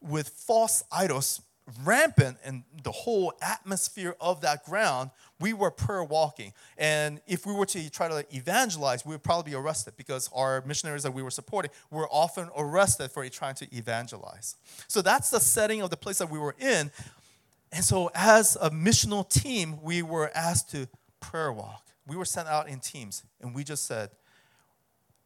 with 0.00 0.28
false 0.28 0.82
idols 0.90 1.40
rampant 1.84 2.38
in 2.44 2.64
the 2.82 2.90
whole 2.90 3.32
atmosphere 3.40 4.16
of 4.20 4.40
that 4.40 4.64
ground, 4.64 5.10
we 5.40 5.52
were 5.52 5.70
prayer 5.70 6.04
walking. 6.04 6.52
And 6.76 7.20
if 7.26 7.46
we 7.46 7.52
were 7.52 7.66
to 7.66 7.90
try 7.90 8.08
to 8.08 8.24
evangelize, 8.34 9.04
we 9.04 9.14
would 9.14 9.22
probably 9.22 9.52
be 9.52 9.56
arrested 9.56 9.94
because 9.96 10.28
our 10.34 10.62
missionaries 10.66 11.02
that 11.04 11.14
we 11.14 11.22
were 11.22 11.30
supporting 11.30 11.70
were 11.90 12.08
often 12.10 12.48
arrested 12.56 13.10
for 13.10 13.28
trying 13.28 13.54
to 13.56 13.76
evangelize. 13.76 14.56
So 14.88 15.02
that's 15.02 15.30
the 15.30 15.40
setting 15.40 15.82
of 15.82 15.90
the 15.90 15.96
place 15.96 16.18
that 16.18 16.30
we 16.30 16.38
were 16.38 16.56
in. 16.58 16.90
And 17.72 17.84
so, 17.84 18.10
as 18.14 18.56
a 18.60 18.70
missional 18.70 19.26
team, 19.28 19.78
we 19.82 20.02
were 20.02 20.30
asked 20.34 20.70
to 20.72 20.88
prayer 21.20 21.52
walk. 21.52 21.86
We 22.06 22.16
were 22.16 22.26
sent 22.26 22.46
out 22.48 22.68
in 22.68 22.80
teams, 22.80 23.22
and 23.40 23.54
we 23.54 23.64
just 23.64 23.86
said, 23.86 24.10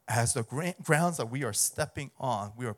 as 0.08 0.34
the 0.34 0.42
grounds 0.82 1.16
that 1.16 1.30
we 1.30 1.44
are 1.44 1.52
stepping 1.52 2.10
on, 2.18 2.52
we 2.56 2.66
are 2.66 2.76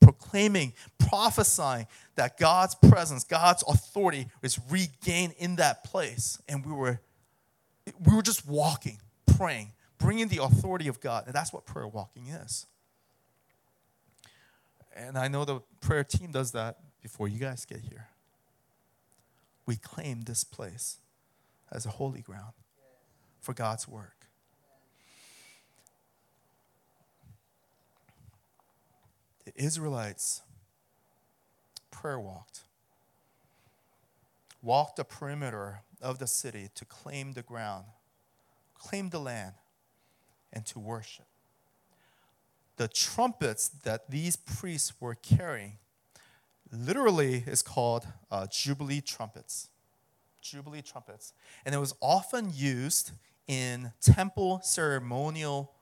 proclaiming, 0.00 0.72
prophesying 0.98 1.86
that 2.14 2.38
God's 2.38 2.74
presence, 2.74 3.24
God's 3.24 3.62
authority 3.68 4.26
is 4.42 4.58
regained 4.70 5.34
in 5.38 5.56
that 5.56 5.84
place. 5.84 6.40
And 6.48 6.64
we 6.64 6.72
were, 6.72 7.00
we 8.06 8.14
were 8.14 8.22
just 8.22 8.46
walking, 8.48 8.98
praying, 9.36 9.72
bringing 9.98 10.28
the 10.28 10.42
authority 10.42 10.88
of 10.88 11.00
God. 11.00 11.26
And 11.26 11.34
that's 11.34 11.52
what 11.52 11.66
prayer 11.66 11.86
walking 11.86 12.28
is. 12.28 12.66
And 14.96 15.18
I 15.18 15.28
know 15.28 15.44
the 15.44 15.60
prayer 15.80 16.04
team 16.04 16.32
does 16.32 16.52
that 16.52 16.78
before 17.02 17.28
you 17.28 17.38
guys 17.38 17.64
get 17.64 17.80
here 17.80 18.08
we 19.66 19.76
claim 19.76 20.22
this 20.22 20.44
place 20.44 20.98
as 21.70 21.86
a 21.86 21.90
holy 21.90 22.20
ground 22.20 22.52
for 23.40 23.54
God's 23.54 23.88
work. 23.88 24.21
The 29.44 29.52
Israelites 29.56 30.42
prayer 31.90 32.18
walked, 32.18 32.60
walked 34.62 34.96
the 34.96 35.04
perimeter 35.04 35.80
of 36.00 36.18
the 36.18 36.26
city 36.26 36.68
to 36.74 36.84
claim 36.84 37.32
the 37.32 37.42
ground, 37.42 37.86
claim 38.74 39.10
the 39.10 39.20
land, 39.20 39.54
and 40.52 40.64
to 40.66 40.78
worship. 40.78 41.26
The 42.76 42.88
trumpets 42.88 43.68
that 43.68 44.10
these 44.10 44.36
priests 44.36 44.92
were 45.00 45.14
carrying 45.14 45.78
literally 46.72 47.44
is 47.46 47.62
called 47.62 48.06
uh, 48.30 48.46
Jubilee 48.50 49.00
trumpets. 49.00 49.68
Jubilee 50.40 50.82
trumpets. 50.82 51.32
And 51.64 51.74
it 51.74 51.78
was 51.78 51.94
often 52.00 52.50
used 52.54 53.12
in 53.46 53.92
temple 54.00 54.60
ceremonial 54.62 55.72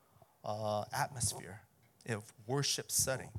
uh, 0.45 0.85
atmosphere, 0.93 1.61
of 2.09 2.33
worship 2.47 2.91
setting. 2.91 3.31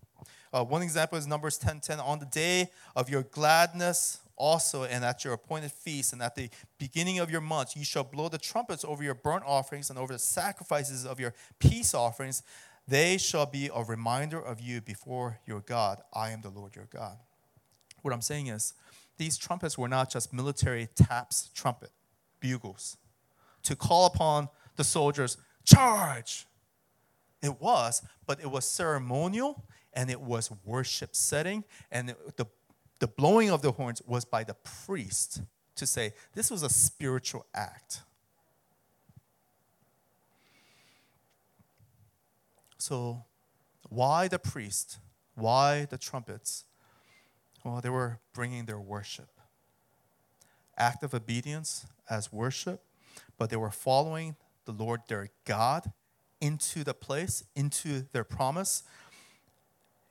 Uh, 0.54 0.64
one 0.64 0.82
example 0.82 1.18
is 1.18 1.28
Numbers 1.28 1.58
10:10. 1.58 2.00
On 2.00 2.20
the 2.20 2.26
day 2.26 2.72
of 2.96 3.10
your 3.10 3.24
gladness, 3.24 4.20
also, 4.36 4.84
and 4.84 5.06
at 5.06 5.24
your 5.24 5.34
appointed 5.34 5.72
feast, 5.72 6.14
and 6.14 6.22
at 6.22 6.36
the 6.36 6.50
beginning 6.78 7.20
of 7.20 7.30
your 7.30 7.42
month, 7.42 7.78
you 7.78 7.86
shall 7.86 8.04
blow 8.04 8.28
the 8.28 8.38
trumpets 8.38 8.84
over 8.84 9.04
your 9.04 9.14
burnt 9.14 9.44
offerings 9.46 9.90
and 9.90 10.00
over 10.00 10.14
the 10.14 10.20
sacrifices 10.20 11.06
of 11.06 11.20
your 11.20 11.34
peace 11.60 11.94
offerings. 11.94 12.44
They 12.88 13.18
shall 13.18 13.46
be 13.46 13.70
a 13.74 13.84
reminder 13.84 14.42
of 14.42 14.60
you 14.60 14.82
before 14.82 15.40
your 15.46 15.62
God. 15.62 16.02
I 16.12 16.32
am 16.32 16.42
the 16.42 16.50
Lord 16.50 16.76
your 16.76 16.88
God. 16.90 17.18
What 18.02 18.14
I'm 18.14 18.22
saying 18.22 18.48
is, 18.48 18.74
these 19.18 19.38
trumpets 19.38 19.78
were 19.78 19.88
not 19.88 20.10
just 20.10 20.34
military 20.34 20.90
taps, 20.96 21.52
trumpet, 21.54 21.92
bugles, 22.40 22.98
to 23.64 23.76
call 23.76 24.08
upon 24.08 24.50
the 24.76 24.84
soldiers, 24.84 25.38
charge. 25.64 26.48
It 27.44 27.62
was, 27.62 28.02
but 28.26 28.40
it 28.40 28.50
was 28.50 28.66
ceremonial 28.66 29.64
and 29.94 30.10
it 30.10 30.22
was 30.22 30.52
worship 30.66 31.16
setting, 31.16 31.64
and 31.92 32.16
the, 32.38 32.48
the 33.00 33.08
blowing 33.08 33.50
of 33.50 33.62
the 33.62 33.72
horns 33.72 34.02
was 34.06 34.26
by 34.26 34.44
the 34.44 34.56
priest 34.86 35.42
to 35.76 35.86
say 35.86 36.14
this 36.34 36.52
was 36.52 36.64
a 36.64 36.70
spiritual 36.70 37.46
act. 37.54 38.02
So, 42.78 43.26
why 43.90 44.28
the 44.28 44.40
priest? 44.40 45.00
Why 45.36 45.86
the 45.86 45.98
trumpets? 45.98 46.66
Well, 47.64 47.82
they 47.82 47.90
were 47.90 48.20
bringing 48.34 48.66
their 48.66 48.80
worship. 48.80 49.30
Act 50.78 51.04
of 51.04 51.14
obedience 51.14 51.86
as 52.10 52.32
worship, 52.32 52.84
but 53.38 53.50
they 53.50 53.58
were 53.58 53.72
following 53.72 54.36
the 54.66 54.72
Lord 54.72 55.02
their 55.08 55.30
God 55.46 55.92
into 56.40 56.84
the 56.84 56.94
place, 56.94 57.44
into 57.56 58.08
their 58.12 58.24
promise. 58.24 58.84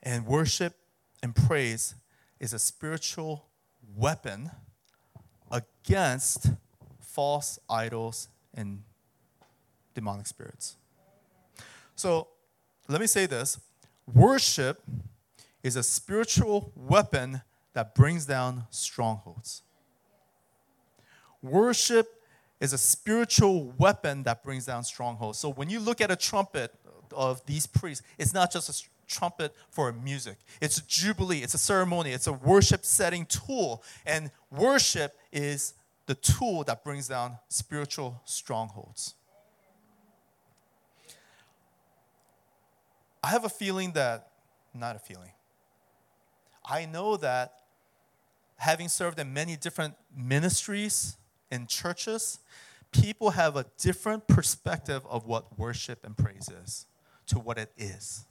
And 0.02 0.26
worship 0.26 0.74
and 1.22 1.34
praise 1.34 1.94
is 2.38 2.52
a 2.52 2.58
spiritual 2.58 3.46
weapon 3.96 4.50
against 5.50 6.50
false 6.98 7.58
idols 7.68 8.28
and 8.54 8.82
demonic 9.94 10.26
spirits. 10.26 10.76
So, 11.96 12.28
let 12.88 13.00
me 13.00 13.06
say 13.06 13.26
this 13.26 13.58
worship 14.12 14.82
is 15.62 15.76
a 15.76 15.82
spiritual 15.82 16.72
weapon 16.74 17.42
that 17.74 17.94
brings 17.94 18.26
down 18.26 18.64
strongholds. 18.70 19.62
Worship 21.42 22.08
is 22.60 22.72
a 22.72 22.78
spiritual 22.78 23.72
weapon 23.78 24.22
that 24.24 24.42
brings 24.42 24.66
down 24.66 24.84
strongholds. 24.84 25.38
So 25.38 25.50
when 25.50 25.70
you 25.70 25.80
look 25.80 26.00
at 26.00 26.10
a 26.10 26.16
trumpet 26.16 26.74
of 27.12 27.44
these 27.46 27.66
priests, 27.66 28.04
it's 28.18 28.34
not 28.34 28.52
just 28.52 28.68
a 28.68 28.72
trumpet 29.10 29.54
for 29.70 29.92
music. 29.92 30.38
It's 30.60 30.78
a 30.78 30.86
jubilee, 30.86 31.42
it's 31.42 31.54
a 31.54 31.58
ceremony, 31.58 32.12
it's 32.12 32.26
a 32.26 32.32
worship 32.32 32.84
setting 32.84 33.26
tool. 33.26 33.82
And 34.06 34.30
worship 34.50 35.18
is 35.32 35.74
the 36.06 36.14
tool 36.14 36.64
that 36.64 36.84
brings 36.84 37.08
down 37.08 37.38
spiritual 37.48 38.22
strongholds. 38.24 39.14
I 43.22 43.28
have 43.28 43.44
a 43.44 43.50
feeling 43.50 43.92
that, 43.92 44.28
not 44.72 44.96
a 44.96 44.98
feeling, 44.98 45.32
I 46.64 46.86
know 46.86 47.16
that 47.18 47.54
having 48.56 48.88
served 48.88 49.18
in 49.18 49.32
many 49.32 49.56
different 49.56 49.94
ministries 50.16 51.16
and 51.50 51.68
churches, 51.68 52.38
people 52.92 53.30
have 53.30 53.56
a 53.56 53.66
different 53.78 54.26
perspective 54.26 55.02
of 55.08 55.26
what 55.26 55.58
worship 55.58 56.04
and 56.04 56.16
praise 56.16 56.48
is 56.62 56.86
to 57.26 57.38
what 57.38 57.58
it 57.58 57.72
is. 57.76 58.24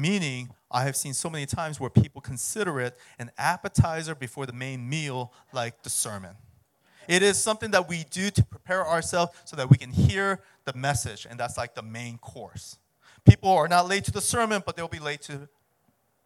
Meaning, 0.00 0.48
I 0.70 0.84
have 0.84 0.96
seen 0.96 1.12
so 1.12 1.28
many 1.28 1.44
times 1.44 1.78
where 1.78 1.90
people 1.90 2.22
consider 2.22 2.80
it 2.80 2.96
an 3.18 3.30
appetizer 3.36 4.14
before 4.14 4.46
the 4.46 4.52
main 4.54 4.88
meal, 4.88 5.30
like 5.52 5.82
the 5.82 5.90
sermon. 5.90 6.36
It 7.06 7.22
is 7.22 7.36
something 7.36 7.70
that 7.72 7.86
we 7.86 8.04
do 8.10 8.30
to 8.30 8.42
prepare 8.42 8.86
ourselves 8.86 9.32
so 9.44 9.56
that 9.56 9.68
we 9.68 9.76
can 9.76 9.90
hear 9.90 10.40
the 10.64 10.72
message, 10.72 11.26
and 11.28 11.38
that's 11.38 11.58
like 11.58 11.74
the 11.74 11.82
main 11.82 12.16
course. 12.16 12.78
People 13.28 13.50
are 13.50 13.68
not 13.68 13.88
late 13.88 14.04
to 14.04 14.10
the 14.10 14.22
sermon, 14.22 14.62
but 14.64 14.74
they'll 14.74 14.88
be 14.88 15.00
late 15.00 15.20
to 15.22 15.50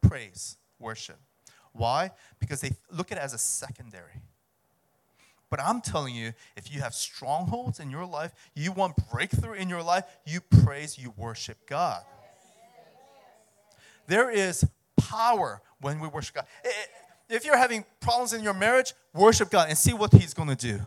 praise, 0.03 0.57
worship. 0.79 1.19
Why? 1.73 2.13
Because 2.39 2.61
they 2.61 2.71
look 2.93 3.11
at 3.11 3.19
it 3.19 3.23
as 3.23 3.35
a 3.35 3.39
secondary. 3.39 4.23
But 5.51 5.59
I'm 5.61 5.81
telling 5.81 6.15
you, 6.15 6.33
if 6.57 6.73
you 6.73 6.81
have 6.81 6.95
strongholds 6.95 7.81
in 7.81 7.91
your 7.91 8.05
life, 8.05 8.33
you 8.55 8.71
want 8.71 8.95
breakthrough 9.11 9.55
in 9.55 9.69
your 9.69 9.83
life, 9.83 10.05
you 10.25 10.41
praise, 10.41 10.97
you 10.97 11.13
worship 11.17 11.67
God. 11.67 12.05
There 14.07 14.31
is 14.31 14.67
power 14.97 15.61
when 15.81 16.01
we 16.01 16.09
worship 16.09 16.37
God. 16.37 16.47
If 17.29 17.45
you're 17.45 17.57
having 17.57 17.85
problems 18.01 18.33
in 18.33 18.43
your 18.43 18.55
marriage, 18.55 18.93
worship 19.14 19.51
God 19.51 19.69
and 19.69 19.79
see 19.79 19.93
what 19.93 20.12
He's 20.12 20.35
going 20.35 20.49
to 20.49 20.57
do. 20.57 20.81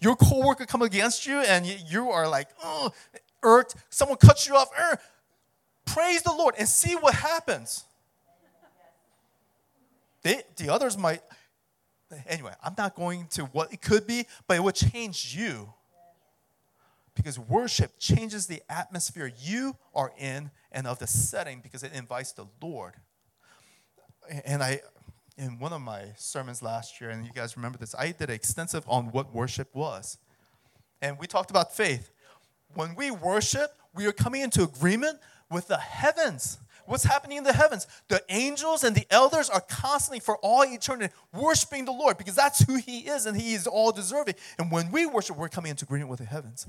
Your 0.00 0.16
coworker 0.16 0.66
come 0.66 0.82
against 0.82 1.26
you 1.26 1.38
and 1.38 1.66
you 1.66 2.10
are 2.10 2.28
like, 2.28 2.48
oh, 2.62 2.92
irked. 3.42 3.76
Someone 3.90 4.18
cuts 4.18 4.46
you 4.46 4.54
off. 4.54 4.68
Er, 4.78 4.98
praise 5.84 6.22
the 6.22 6.32
Lord 6.32 6.54
and 6.58 6.68
see 6.68 6.94
what 6.94 7.14
happens. 7.14 7.84
They, 10.22 10.42
the 10.56 10.72
others 10.72 10.96
might, 10.96 11.20
anyway, 12.28 12.52
I'm 12.62 12.74
not 12.78 12.94
going 12.94 13.26
to 13.32 13.44
what 13.46 13.72
it 13.72 13.82
could 13.82 14.06
be, 14.06 14.26
but 14.46 14.56
it 14.56 14.62
would 14.62 14.76
change 14.76 15.34
you. 15.36 15.72
Because 17.14 17.38
worship 17.38 17.98
changes 17.98 18.46
the 18.46 18.62
atmosphere 18.68 19.30
you 19.38 19.76
are 19.94 20.12
in 20.18 20.50
and 20.70 20.86
of 20.86 20.98
the 20.98 21.06
setting 21.06 21.60
because 21.62 21.82
it 21.82 21.92
invites 21.92 22.32
the 22.32 22.46
Lord. 22.60 22.94
And 24.44 24.62
I, 24.62 24.80
in 25.36 25.58
one 25.58 25.72
of 25.72 25.82
my 25.82 26.06
sermons 26.16 26.62
last 26.62 27.00
year, 27.00 27.10
and 27.10 27.26
you 27.26 27.32
guys 27.32 27.56
remember 27.56 27.78
this, 27.78 27.94
I 27.94 28.12
did 28.12 28.30
an 28.30 28.34
extensive 28.34 28.84
on 28.86 29.10
what 29.12 29.34
worship 29.34 29.74
was. 29.74 30.18
And 31.02 31.18
we 31.18 31.26
talked 31.26 31.50
about 31.50 31.74
faith. 31.74 32.10
When 32.74 32.94
we 32.94 33.10
worship, 33.10 33.72
we 33.94 34.06
are 34.06 34.12
coming 34.12 34.40
into 34.40 34.62
agreement 34.62 35.18
with 35.50 35.68
the 35.68 35.76
heavens. 35.76 36.58
What's 36.86 37.04
happening 37.04 37.38
in 37.38 37.44
the 37.44 37.52
heavens? 37.52 37.86
The 38.08 38.22
angels 38.28 38.82
and 38.84 38.96
the 38.96 39.06
elders 39.10 39.48
are 39.48 39.60
constantly, 39.60 40.20
for 40.20 40.36
all 40.38 40.64
eternity, 40.64 41.12
worshiping 41.32 41.84
the 41.84 41.92
Lord 41.92 42.18
because 42.18 42.34
that's 42.34 42.60
who 42.60 42.76
He 42.76 43.00
is 43.00 43.26
and 43.26 43.36
He 43.36 43.54
is 43.54 43.66
all 43.66 43.92
deserving. 43.92 44.34
And 44.58 44.70
when 44.70 44.90
we 44.90 45.06
worship, 45.06 45.36
we're 45.36 45.48
coming 45.48 45.70
into 45.70 45.84
agreement 45.84 46.10
with 46.10 46.18
the 46.20 46.26
heavens. 46.26 46.66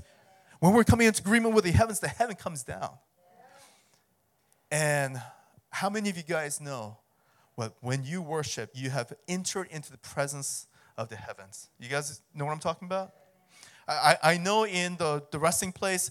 When 0.64 0.72
we're 0.72 0.84
coming 0.84 1.06
into 1.06 1.20
agreement 1.20 1.54
with 1.54 1.64
the 1.64 1.72
heavens, 1.72 2.00
the 2.00 2.08
heaven 2.08 2.36
comes 2.36 2.62
down. 2.62 2.88
And 4.70 5.20
how 5.68 5.90
many 5.90 6.08
of 6.08 6.16
you 6.16 6.22
guys 6.22 6.58
know 6.58 6.96
what 7.54 7.74
when 7.82 8.02
you 8.02 8.22
worship, 8.22 8.70
you 8.72 8.88
have 8.88 9.12
entered 9.28 9.68
into 9.70 9.92
the 9.92 9.98
presence 9.98 10.66
of 10.96 11.10
the 11.10 11.16
heavens? 11.16 11.68
You 11.78 11.90
guys 11.90 12.22
know 12.34 12.46
what 12.46 12.52
I'm 12.52 12.60
talking 12.60 12.86
about? 12.86 13.12
I, 13.86 14.16
I 14.22 14.38
know 14.38 14.64
in 14.64 14.96
the, 14.96 15.22
the 15.30 15.38
resting 15.38 15.70
place, 15.70 16.10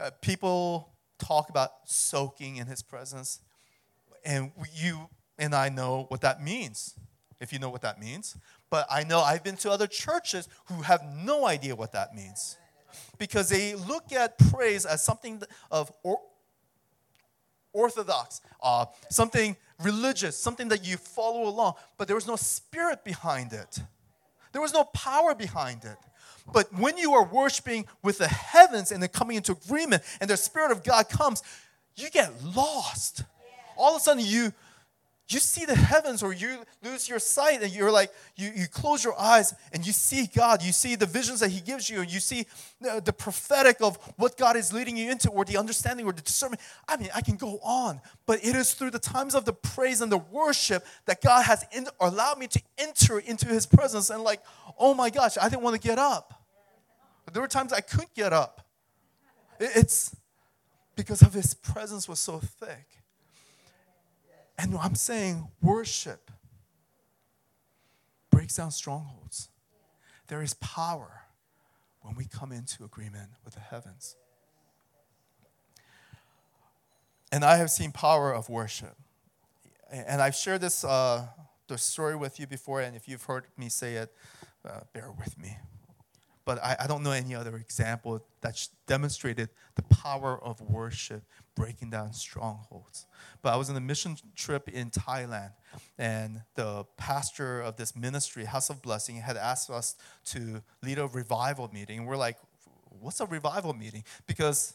uh, 0.00 0.10
people 0.20 0.88
talk 1.20 1.48
about 1.48 1.70
soaking 1.84 2.56
in 2.56 2.66
his 2.66 2.82
presence. 2.82 3.42
And 4.24 4.50
you 4.74 5.08
and 5.38 5.54
I 5.54 5.68
know 5.68 6.06
what 6.08 6.20
that 6.22 6.42
means, 6.42 6.96
if 7.38 7.52
you 7.52 7.60
know 7.60 7.70
what 7.70 7.82
that 7.82 8.00
means. 8.00 8.36
But 8.70 8.88
I 8.90 9.04
know 9.04 9.20
I've 9.20 9.44
been 9.44 9.56
to 9.58 9.70
other 9.70 9.86
churches 9.86 10.48
who 10.64 10.82
have 10.82 11.04
no 11.04 11.46
idea 11.46 11.76
what 11.76 11.92
that 11.92 12.12
means. 12.12 12.56
Because 13.18 13.48
they 13.48 13.74
look 13.74 14.12
at 14.12 14.38
praise 14.50 14.84
as 14.86 15.04
something 15.04 15.42
of 15.70 15.92
or, 16.02 16.20
orthodox, 17.72 18.40
uh, 18.62 18.86
something 19.10 19.56
religious, 19.82 20.38
something 20.38 20.68
that 20.68 20.86
you 20.86 20.96
follow 20.96 21.48
along, 21.48 21.74
but 21.98 22.06
there 22.06 22.14
was 22.14 22.26
no 22.26 22.36
spirit 22.36 23.04
behind 23.04 23.52
it. 23.52 23.80
There 24.52 24.62
was 24.62 24.72
no 24.72 24.84
power 24.84 25.34
behind 25.34 25.84
it. 25.84 25.96
But 26.52 26.72
when 26.78 26.96
you 26.96 27.14
are 27.14 27.24
worshiping 27.24 27.86
with 28.02 28.18
the 28.18 28.28
heavens 28.28 28.92
and 28.92 29.02
then 29.02 29.08
coming 29.08 29.36
into 29.36 29.52
agreement 29.52 30.02
and 30.20 30.30
the 30.30 30.36
Spirit 30.36 30.70
of 30.70 30.84
God 30.84 31.08
comes, 31.08 31.42
you 31.96 32.10
get 32.10 32.30
lost. 32.54 33.24
All 33.76 33.96
of 33.96 34.00
a 34.00 34.04
sudden, 34.04 34.24
you 34.24 34.52
you 35.28 35.40
see 35.40 35.64
the 35.64 35.74
heavens 35.74 36.22
or 36.22 36.34
you 36.34 36.58
lose 36.82 37.08
your 37.08 37.18
sight 37.18 37.62
and 37.62 37.72
you're 37.72 37.90
like 37.90 38.10
you, 38.36 38.50
you 38.54 38.66
close 38.66 39.02
your 39.02 39.18
eyes 39.18 39.54
and 39.72 39.86
you 39.86 39.92
see 39.92 40.28
god. 40.34 40.62
You 40.62 40.70
see 40.70 40.96
the 40.96 41.06
visions 41.06 41.40
that 41.40 41.50
he 41.50 41.60
gives 41.60 41.88
you. 41.88 42.02
And 42.02 42.12
you 42.12 42.20
see 42.20 42.46
the, 42.80 43.00
the 43.02 43.12
prophetic 43.12 43.78
of 43.80 43.96
what 44.16 44.36
god 44.36 44.56
is 44.56 44.72
leading 44.72 44.96
you 44.98 45.10
into 45.10 45.30
or 45.30 45.46
the 45.46 45.56
understanding 45.56 46.04
or 46.04 46.12
the 46.12 46.20
discernment. 46.20 46.60
I 46.86 46.98
mean 46.98 47.08
i 47.14 47.22
can 47.22 47.36
go 47.36 47.58
on 47.62 48.02
but 48.26 48.44
it 48.44 48.54
is 48.54 48.74
through 48.74 48.90
the 48.90 48.98
times 48.98 49.34
of 49.34 49.46
the 49.46 49.54
praise 49.54 50.02
and 50.02 50.12
the 50.12 50.18
worship 50.18 50.84
that 51.06 51.22
god 51.22 51.44
has 51.44 51.64
in, 51.72 51.86
allowed 52.00 52.38
me 52.38 52.46
to 52.48 52.62
enter 52.76 53.18
into 53.18 53.46
his 53.46 53.64
presence 53.64 54.10
and 54.10 54.22
like 54.22 54.42
oh 54.78 54.92
my 54.92 55.08
gosh 55.08 55.38
i 55.40 55.48
didn't 55.48 55.62
want 55.62 55.80
to 55.80 55.88
get 55.88 55.98
up. 55.98 56.44
But 57.24 57.32
there 57.32 57.42
were 57.42 57.48
times 57.48 57.72
i 57.72 57.80
couldn't 57.80 58.14
get 58.14 58.34
up. 58.34 58.60
It's 59.58 60.14
because 60.96 61.22
of 61.22 61.32
his 61.32 61.54
presence 61.54 62.06
was 62.08 62.18
so 62.18 62.40
thick 62.40 63.03
and 64.58 64.76
I'm 64.76 64.94
saying 64.94 65.48
worship 65.60 66.30
breaks 68.30 68.56
down 68.56 68.70
strongholds. 68.70 69.48
There 70.28 70.42
is 70.42 70.54
power 70.54 71.22
when 72.00 72.14
we 72.14 72.26
come 72.26 72.52
into 72.52 72.84
agreement 72.84 73.30
with 73.44 73.54
the 73.54 73.60
heavens. 73.60 74.16
And 77.32 77.44
I 77.44 77.56
have 77.56 77.70
seen 77.70 77.90
power 77.92 78.32
of 78.32 78.48
worship. 78.48 78.96
And 79.90 80.20
I've 80.20 80.34
shared 80.34 80.60
this 80.60 80.84
uh, 80.84 81.26
the 81.68 81.78
story 81.78 82.14
with 82.14 82.38
you 82.38 82.46
before, 82.46 82.80
and 82.80 82.94
if 82.94 83.08
you've 83.08 83.22
heard 83.22 83.46
me 83.56 83.68
say 83.68 83.94
it, 83.94 84.12
uh, 84.64 84.80
bear 84.92 85.10
with 85.10 85.38
me. 85.38 85.56
But 86.44 86.62
I, 86.62 86.76
I 86.80 86.86
don't 86.86 87.02
know 87.02 87.12
any 87.12 87.34
other 87.34 87.56
example 87.56 88.24
that 88.42 88.68
demonstrated 88.86 89.48
the 89.76 89.82
power 89.82 90.38
of 90.42 90.60
worship 90.60 91.22
breaking 91.54 91.90
down 91.90 92.12
strongholds. 92.12 93.06
But 93.42 93.54
I 93.54 93.56
was 93.56 93.70
on 93.70 93.76
a 93.76 93.80
mission 93.80 94.16
trip 94.36 94.68
in 94.68 94.90
Thailand, 94.90 95.52
and 95.98 96.42
the 96.54 96.84
pastor 96.96 97.60
of 97.60 97.76
this 97.76 97.96
ministry, 97.96 98.44
House 98.44 98.70
of 98.70 98.82
Blessing, 98.82 99.16
had 99.16 99.36
asked 99.36 99.70
us 99.70 99.96
to 100.26 100.62
lead 100.82 100.98
a 100.98 101.06
revival 101.06 101.70
meeting. 101.72 102.00
And 102.00 102.06
we're 102.06 102.16
like, 102.16 102.36
what's 103.00 103.20
a 103.20 103.26
revival 103.26 103.72
meeting? 103.72 104.04
Because 104.26 104.74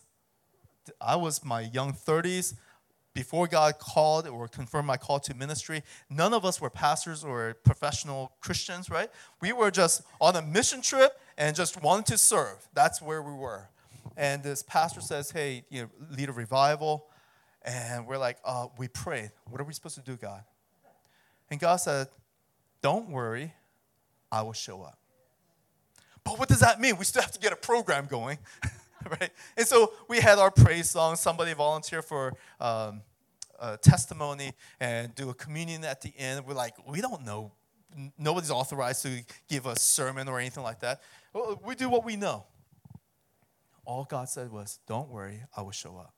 I 1.00 1.16
was 1.16 1.44
my 1.46 1.62
young 1.62 1.94
30s 1.94 2.56
before 3.14 3.48
God 3.48 3.80
called 3.80 4.28
or 4.28 4.48
confirmed 4.48 4.88
my 4.88 4.98
call 4.98 5.20
to 5.20 5.34
ministry, 5.34 5.84
none 6.10 6.34
of 6.34 6.46
us 6.46 6.62
were 6.62 6.70
pastors 6.70 7.24
or 7.24 7.56
professional 7.66 8.32
Christians, 8.40 8.90
right? 8.90 9.10
We 9.42 9.52
were 9.52 9.72
just 9.72 10.04
on 10.22 10.36
a 10.36 10.42
mission 10.42 10.82
trip 10.82 11.20
and 11.40 11.56
just 11.56 11.82
wanted 11.82 12.06
to 12.08 12.18
serve. 12.18 12.68
That's 12.74 13.02
where 13.02 13.24
we 13.24 13.34
were. 13.34 13.70
And 14.18 14.44
this 14.44 14.62
pastor 14.62 15.02
says, 15.02 15.32
Hey, 15.32 15.64
you 15.70 15.84
know, 15.84 15.90
lead 16.12 16.30
a 16.30 16.34
revival. 16.34 17.08
And 17.64 18.06
we're 18.06 18.18
like, 18.18 18.38
uh, 18.46 18.68
We 18.78 18.90
prayed. 18.90 19.32
What 19.50 19.60
are 19.60 19.64
we 19.64 19.74
supposed 19.74 19.96
to 19.96 20.02
do, 20.02 20.18
God? 20.18 20.44
And 21.50 21.60
God 21.60 21.78
said, 21.78 22.10
Don't 22.82 23.10
worry, 23.10 23.54
I 24.32 24.42
will 24.44 24.54
show 24.54 24.84
up. 24.84 25.00
But 26.24 26.38
what 26.38 26.50
does 26.50 26.60
that 26.60 26.82
mean? 26.82 26.98
We 26.98 27.06
still 27.06 27.22
have 27.22 27.32
to 27.32 27.40
get 27.40 27.54
a 27.54 27.56
program 27.56 28.06
going. 28.06 28.38
right? 29.10 29.32
And 29.56 29.66
so 29.66 29.94
we 30.10 30.20
had 30.20 30.38
our 30.38 30.52
praise 30.52 30.90
song. 30.90 31.16
Somebody 31.16 31.54
volunteer 31.54 32.02
for 32.02 32.34
um, 32.60 33.02
testimony 33.82 34.52
and 34.82 35.16
do 35.16 35.30
a 35.30 35.34
communion 35.34 35.86
at 35.86 36.02
the 36.02 36.14
end. 36.18 36.46
We're 36.46 36.54
like, 36.54 36.76
we 36.86 37.00
don't 37.00 37.26
know. 37.26 37.54
Nobody's 38.18 38.52
authorized 38.52 39.04
to 39.04 39.24
give 39.48 39.66
a 39.66 39.78
sermon 39.78 40.28
or 40.28 40.40
anything 40.40 40.64
like 40.64 40.82
that. 40.82 41.02
Well, 41.34 41.52
uh, 41.52 41.56
we 41.64 41.76
do 41.76 41.90
what 41.90 42.06
we 42.06 42.16
know. 42.16 42.46
All 43.86 44.04
God 44.04 44.30
said 44.30 44.52
was, 44.52 44.80
don't 44.88 45.10
worry, 45.10 45.44
I 45.56 45.62
will 45.62 45.72
show 45.72 45.98
up. 45.98 46.14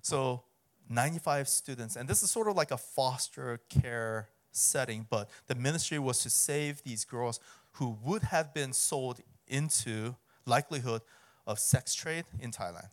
So 0.00 0.44
95 0.88 1.48
students, 1.48 1.96
and 1.96 2.08
this 2.08 2.22
is 2.22 2.30
sort 2.30 2.48
of 2.48 2.56
like 2.56 2.70
a 2.70 2.78
foster 2.78 3.60
care 3.68 4.28
setting, 4.52 5.06
but 5.08 5.28
the 5.46 5.54
ministry 5.54 5.98
was 5.98 6.20
to 6.22 6.30
save 6.30 6.82
these 6.82 7.04
girls 7.04 7.40
who 7.72 7.98
would 8.02 8.22
have 8.22 8.54
been 8.54 8.72
sold 8.72 9.20
into 9.46 10.16
likelihood 10.46 11.02
of 11.46 11.58
sex 11.58 11.94
trade 11.94 12.24
in 12.40 12.50
Thailand. 12.50 12.88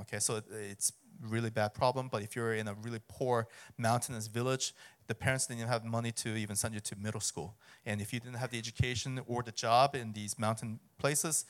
Okay, 0.00 0.18
so 0.18 0.42
it's 0.50 0.92
really 1.20 1.50
bad 1.50 1.74
problem, 1.74 2.08
but 2.10 2.22
if 2.22 2.36
you're 2.36 2.54
in 2.54 2.68
a 2.68 2.74
really 2.74 3.00
poor 3.08 3.48
mountainous 3.78 4.26
village, 4.26 4.74
the 5.06 5.14
parents 5.14 5.46
didn't 5.46 5.68
have 5.68 5.84
money 5.84 6.12
to 6.12 6.36
even 6.36 6.56
send 6.56 6.74
you 6.74 6.80
to 6.80 6.96
middle 6.96 7.20
school. 7.20 7.54
And 7.84 8.00
if 8.00 8.12
you 8.12 8.20
didn't 8.20 8.36
have 8.36 8.50
the 8.50 8.58
education 8.58 9.20
or 9.26 9.42
the 9.42 9.52
job 9.52 9.94
in 9.94 10.12
these 10.12 10.38
mountain 10.38 10.80
places, 10.98 11.44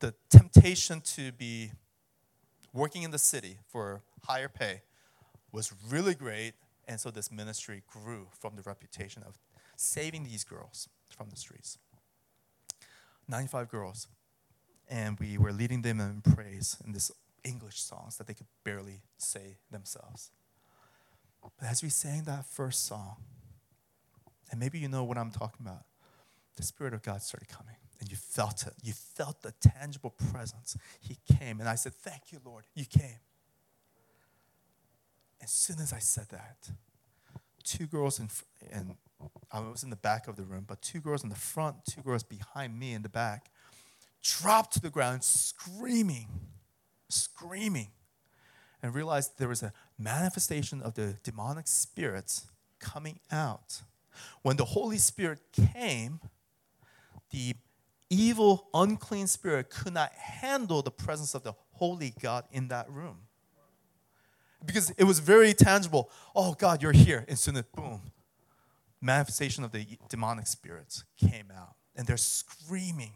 the 0.00 0.14
temptation 0.28 1.00
to 1.00 1.32
be 1.32 1.72
working 2.72 3.02
in 3.02 3.10
the 3.10 3.18
city 3.18 3.58
for 3.68 4.02
higher 4.24 4.48
pay 4.48 4.82
was 5.52 5.72
really 5.88 6.14
great. 6.14 6.54
And 6.86 6.98
so 6.98 7.10
this 7.10 7.30
ministry 7.30 7.82
grew 7.86 8.28
from 8.38 8.56
the 8.56 8.62
reputation 8.62 9.22
of 9.26 9.38
saving 9.76 10.24
these 10.24 10.44
girls 10.44 10.88
from 11.08 11.30
the 11.30 11.36
streets. 11.36 11.78
95 13.28 13.68
girls 13.68 14.08
and 14.90 15.18
we 15.20 15.38
were 15.38 15.52
leading 15.52 15.82
them 15.82 16.00
in 16.00 16.20
praise 16.34 16.76
in 16.84 16.92
this 16.92 17.12
English 17.44 17.80
songs 17.80 18.16
that 18.18 18.26
they 18.26 18.34
could 18.34 18.48
barely 18.64 19.00
say 19.16 19.56
themselves. 19.70 20.32
But 21.42 21.68
as 21.68 21.82
we 21.82 21.88
sang 21.88 22.24
that 22.24 22.46
first 22.46 22.86
song, 22.86 23.16
and 24.50 24.58
maybe 24.58 24.78
you 24.78 24.88
know 24.88 25.04
what 25.04 25.18
I'm 25.18 25.30
talking 25.30 25.66
about, 25.66 25.84
the 26.56 26.62
Spirit 26.62 26.94
of 26.94 27.02
God 27.02 27.22
started 27.22 27.48
coming, 27.48 27.76
and 28.00 28.10
you 28.10 28.16
felt 28.16 28.66
it. 28.66 28.74
You 28.82 28.92
felt 28.92 29.42
the 29.42 29.52
tangible 29.60 30.10
presence. 30.32 30.76
He 31.00 31.18
came, 31.38 31.60
and 31.60 31.68
I 31.68 31.74
said, 31.76 31.94
Thank 31.94 32.32
you, 32.32 32.40
Lord, 32.44 32.64
you 32.74 32.84
came. 32.84 33.20
As 35.42 35.50
soon 35.50 35.78
as 35.78 35.92
I 35.92 35.98
said 35.98 36.28
that, 36.30 36.70
two 37.64 37.86
girls 37.86 38.18
in, 38.18 38.28
and 38.70 38.96
I 39.50 39.60
was 39.60 39.82
in 39.82 39.90
the 39.90 39.96
back 39.96 40.28
of 40.28 40.36
the 40.36 40.42
room, 40.42 40.64
but 40.66 40.82
two 40.82 41.00
girls 41.00 41.22
in 41.22 41.30
the 41.30 41.36
front, 41.36 41.76
two 41.86 42.02
girls 42.02 42.22
behind 42.22 42.78
me 42.78 42.92
in 42.92 43.02
the 43.02 43.08
back, 43.08 43.50
dropped 44.22 44.74
to 44.74 44.80
the 44.80 44.90
ground 44.90 45.24
screaming, 45.24 46.28
screaming, 47.08 47.88
and 48.82 48.94
realized 48.94 49.38
there 49.38 49.48
was 49.48 49.62
a 49.62 49.72
manifestation 49.98 50.82
of 50.82 50.94
the 50.94 51.16
demonic 51.22 51.66
spirits 51.66 52.46
coming 52.78 53.20
out. 53.30 53.82
When 54.42 54.56
the 54.56 54.64
Holy 54.64 54.98
Spirit 54.98 55.40
came, 55.52 56.20
the 57.30 57.54
evil, 58.08 58.68
unclean 58.74 59.26
spirit 59.26 59.70
could 59.70 59.94
not 59.94 60.12
handle 60.12 60.82
the 60.82 60.90
presence 60.90 61.34
of 61.34 61.42
the 61.42 61.54
holy 61.72 62.14
God 62.20 62.44
in 62.50 62.68
that 62.68 62.90
room. 62.90 63.18
Because 64.64 64.90
it 64.90 65.04
was 65.04 65.20
very 65.20 65.54
tangible. 65.54 66.10
Oh, 66.34 66.54
God, 66.54 66.82
you're 66.82 66.92
here. 66.92 67.24
And 67.28 67.38
soon, 67.38 67.62
boom, 67.74 68.02
manifestation 69.00 69.64
of 69.64 69.72
the 69.72 69.86
demonic 70.08 70.46
spirits 70.46 71.04
came 71.16 71.50
out. 71.56 71.76
And 71.96 72.06
they're 72.06 72.16
screaming 72.16 73.12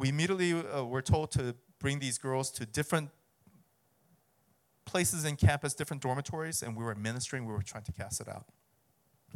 we 0.00 0.08
immediately 0.08 0.54
uh, 0.54 0.82
were 0.82 1.02
told 1.02 1.30
to 1.32 1.54
bring 1.78 1.98
these 1.98 2.16
girls 2.16 2.50
to 2.52 2.64
different 2.64 3.10
places 4.90 5.24
in 5.24 5.36
campus, 5.36 5.72
different 5.74 6.02
dormitories, 6.02 6.62
and 6.62 6.76
we 6.76 6.82
were 6.82 6.94
ministering, 6.94 7.46
we 7.46 7.52
were 7.52 7.62
trying 7.62 7.84
to 7.84 7.92
cast 7.92 8.20
it 8.20 8.28
out. 8.28 8.44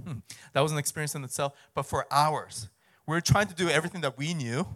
Hmm. 0.02 0.18
That 0.52 0.60
was 0.60 0.72
an 0.72 0.78
experience 0.78 1.14
in 1.14 1.22
itself, 1.22 1.52
but 1.74 1.86
for 1.86 2.06
hours, 2.10 2.68
we 3.06 3.14
were 3.14 3.20
trying 3.20 3.46
to 3.46 3.54
do 3.54 3.68
everything 3.68 4.00
that 4.00 4.18
we 4.18 4.34
knew, 4.34 4.66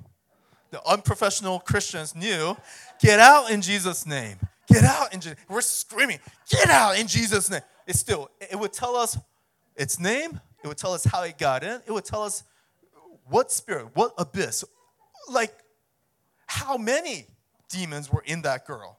the 0.71 0.87
unprofessional 0.87 1.59
Christians 1.61 2.15
knew 2.15 2.57
get 3.01 3.19
out 3.19 3.51
in 3.51 3.61
Jesus' 3.61 4.07
name. 4.07 4.37
Get 4.69 4.85
out 4.85 5.15
in 5.15 5.21
Jesus. 5.21 5.39
We're 5.49 5.63
screaming, 5.63 6.19
get 6.49 6.69
out 6.69 6.99
in 6.99 7.07
Jesus' 7.07 7.51
name. 7.51 7.63
It 7.87 7.97
still, 7.97 8.31
it 8.39 8.59
would 8.59 8.73
tell 8.73 8.97
us 8.97 9.19
its 9.77 9.99
name, 9.99 10.41
it 10.63 10.69
would 10.69 10.77
tell 10.77 10.93
us 10.93 11.05
how 11.05 11.23
it 11.23 11.39
got 11.39 11.65
in, 11.65 11.81
it 11.87 11.91
would 11.91 12.05
tell 12.05 12.23
us 12.23 12.45
what 13.25 13.51
spirit, 13.51 13.89
what 13.95 14.13
abyss. 14.19 14.65
Like 15.31 15.55
how 16.47 16.77
many 16.77 17.27
demons 17.71 18.13
were 18.13 18.23
in 18.27 18.43
that 18.43 18.67
girl. 18.67 18.99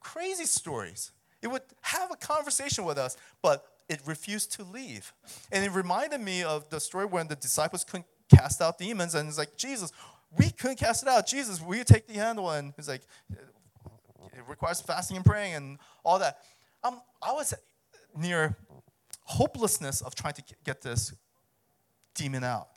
Crazy 0.00 0.44
stories. 0.44 1.12
It 1.42 1.48
would 1.48 1.62
have 1.82 2.10
a 2.10 2.16
conversation 2.16 2.84
with 2.84 2.98
us, 2.98 3.16
but 3.42 3.64
it 3.88 4.00
refused 4.06 4.52
to 4.52 4.64
leave. 4.64 5.12
And 5.50 5.64
it 5.64 5.70
reminded 5.72 6.20
me 6.20 6.42
of 6.42 6.68
the 6.70 6.80
story 6.80 7.06
when 7.06 7.28
the 7.28 7.36
disciples 7.36 7.84
couldn't 7.84 8.06
cast 8.34 8.60
out 8.60 8.78
demons, 8.78 9.14
and 9.14 9.28
it's 9.28 9.38
like, 9.38 9.56
Jesus, 9.56 9.92
we 10.36 10.50
couldn't 10.50 10.76
cast 10.78 11.02
it 11.02 11.08
out. 11.08 11.26
Jesus, 11.26 11.60
will 11.60 11.76
you 11.76 11.84
take 11.84 12.06
the 12.06 12.14
handle? 12.14 12.50
And 12.50 12.72
he's 12.76 12.88
like, 12.88 13.02
it 13.30 14.44
requires 14.48 14.80
fasting 14.80 15.16
and 15.16 15.26
praying 15.26 15.54
and 15.54 15.78
all 16.04 16.18
that. 16.18 16.38
Um, 16.84 17.00
I 17.22 17.32
was 17.32 17.54
near 18.16 18.56
hopelessness 19.24 20.00
of 20.00 20.14
trying 20.14 20.34
to 20.34 20.42
get 20.64 20.82
this 20.82 21.12
demon 22.14 22.44
out. 22.44 22.68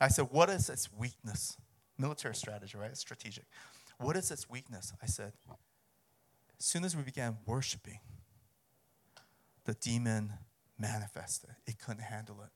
I 0.00 0.08
said, 0.08 0.28
What 0.30 0.48
is 0.50 0.68
its 0.68 0.88
weakness? 0.92 1.56
military 1.98 2.34
strategy, 2.34 2.78
right? 2.78 2.96
Strategic. 2.96 3.44
What 3.98 4.16
is 4.16 4.30
its 4.30 4.48
weakness? 4.48 4.92
I 5.02 5.06
said, 5.06 5.32
as 6.58 6.64
soon 6.64 6.84
as 6.84 6.96
we 6.96 7.02
began 7.02 7.36
worshiping, 7.46 8.00
the 9.64 9.74
demon 9.74 10.32
manifested. 10.78 11.50
It 11.66 11.78
couldn't 11.78 12.02
handle 12.02 12.40
it. 12.42 12.50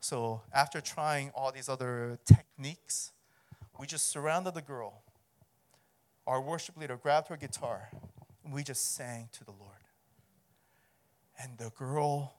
So 0.00 0.42
after 0.52 0.80
trying 0.80 1.30
all 1.34 1.52
these 1.52 1.68
other 1.68 2.18
techniques, 2.24 3.12
we 3.78 3.86
just 3.86 4.08
surrounded 4.08 4.54
the 4.54 4.62
girl. 4.62 5.02
Our 6.26 6.40
worship 6.40 6.76
leader 6.76 6.96
grabbed 6.96 7.28
her 7.28 7.36
guitar, 7.36 7.90
and 8.44 8.52
we 8.52 8.62
just 8.62 8.94
sang 8.94 9.28
to 9.32 9.44
the 9.44 9.52
Lord. 9.52 9.72
And 11.40 11.56
the 11.58 11.70
girl, 11.70 12.34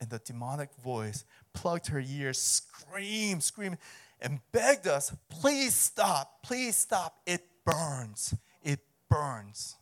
in 0.00 0.08
the 0.08 0.18
demonic 0.18 0.70
voice, 0.82 1.24
plugged 1.52 1.88
her 1.88 2.00
ears, 2.00 2.38
screamed, 2.38 3.42
screamed 3.42 3.78
and 4.20 4.40
begged 4.52 4.86
us, 4.86 5.14
please 5.28 5.74
stop, 5.74 6.42
please 6.42 6.76
stop. 6.76 7.20
It 7.26 7.42
burns. 7.64 8.34
It 8.62 8.80
burns. 9.08 9.76